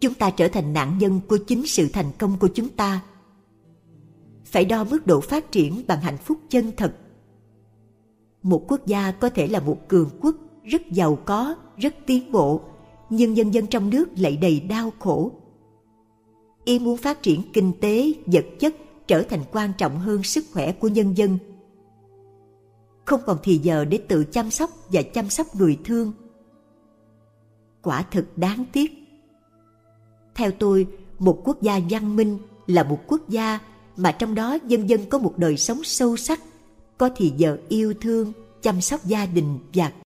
Chúng 0.00 0.14
ta 0.14 0.30
trở 0.30 0.48
thành 0.48 0.72
nạn 0.72 0.98
nhân 0.98 1.20
của 1.28 1.38
chính 1.46 1.66
sự 1.66 1.88
thành 1.92 2.10
công 2.18 2.36
của 2.40 2.48
chúng 2.54 2.68
ta. 2.68 3.02
Phải 4.44 4.64
đo 4.64 4.84
mức 4.84 5.06
độ 5.06 5.20
phát 5.20 5.52
triển 5.52 5.82
bằng 5.86 6.00
hạnh 6.00 6.16
phúc 6.16 6.38
chân 6.48 6.72
thật. 6.76 6.96
Một 8.42 8.64
quốc 8.68 8.86
gia 8.86 9.10
có 9.10 9.28
thể 9.28 9.46
là 9.46 9.60
một 9.60 9.88
cường 9.88 10.10
quốc 10.20 10.36
rất 10.64 10.82
giàu 10.92 11.18
có, 11.24 11.54
rất 11.76 11.94
tiến 12.06 12.32
bộ, 12.32 12.60
nhưng 13.10 13.34
nhân 13.34 13.54
dân 13.54 13.66
trong 13.66 13.90
nước 13.90 14.08
lại 14.16 14.36
đầy 14.36 14.60
đau 14.60 14.92
khổ. 14.98 15.32
Y 16.64 16.78
muốn 16.78 16.96
phát 16.96 17.22
triển 17.22 17.42
kinh 17.52 17.72
tế, 17.80 18.12
vật 18.26 18.44
chất 18.58 18.76
trở 19.06 19.22
thành 19.22 19.40
quan 19.52 19.72
trọng 19.78 19.98
hơn 19.98 20.22
sức 20.22 20.44
khỏe 20.52 20.72
của 20.72 20.88
nhân 20.88 21.16
dân 21.16 21.38
không 23.10 23.20
còn 23.26 23.38
thì 23.42 23.58
giờ 23.58 23.84
để 23.84 23.98
tự 24.08 24.24
chăm 24.24 24.50
sóc 24.50 24.70
và 24.92 25.02
chăm 25.02 25.30
sóc 25.30 25.54
người 25.54 25.78
thương. 25.84 26.12
Quả 27.82 28.02
thực 28.10 28.38
đáng 28.38 28.64
tiếc. 28.72 28.92
Theo 30.34 30.50
tôi, 30.50 30.86
một 31.18 31.40
quốc 31.44 31.62
gia 31.62 31.80
văn 31.90 32.16
minh 32.16 32.38
là 32.66 32.82
một 32.82 33.00
quốc 33.06 33.28
gia 33.28 33.58
mà 33.96 34.12
trong 34.12 34.34
đó 34.34 34.58
dân 34.66 34.88
dân 34.88 35.00
có 35.10 35.18
một 35.18 35.34
đời 35.36 35.56
sống 35.56 35.84
sâu 35.84 36.16
sắc, 36.16 36.40
có 36.98 37.10
thì 37.16 37.32
giờ 37.36 37.58
yêu 37.68 37.94
thương, 38.00 38.32
chăm 38.62 38.80
sóc 38.80 39.04
gia 39.04 39.26
đình 39.26 39.58
và 39.74 39.92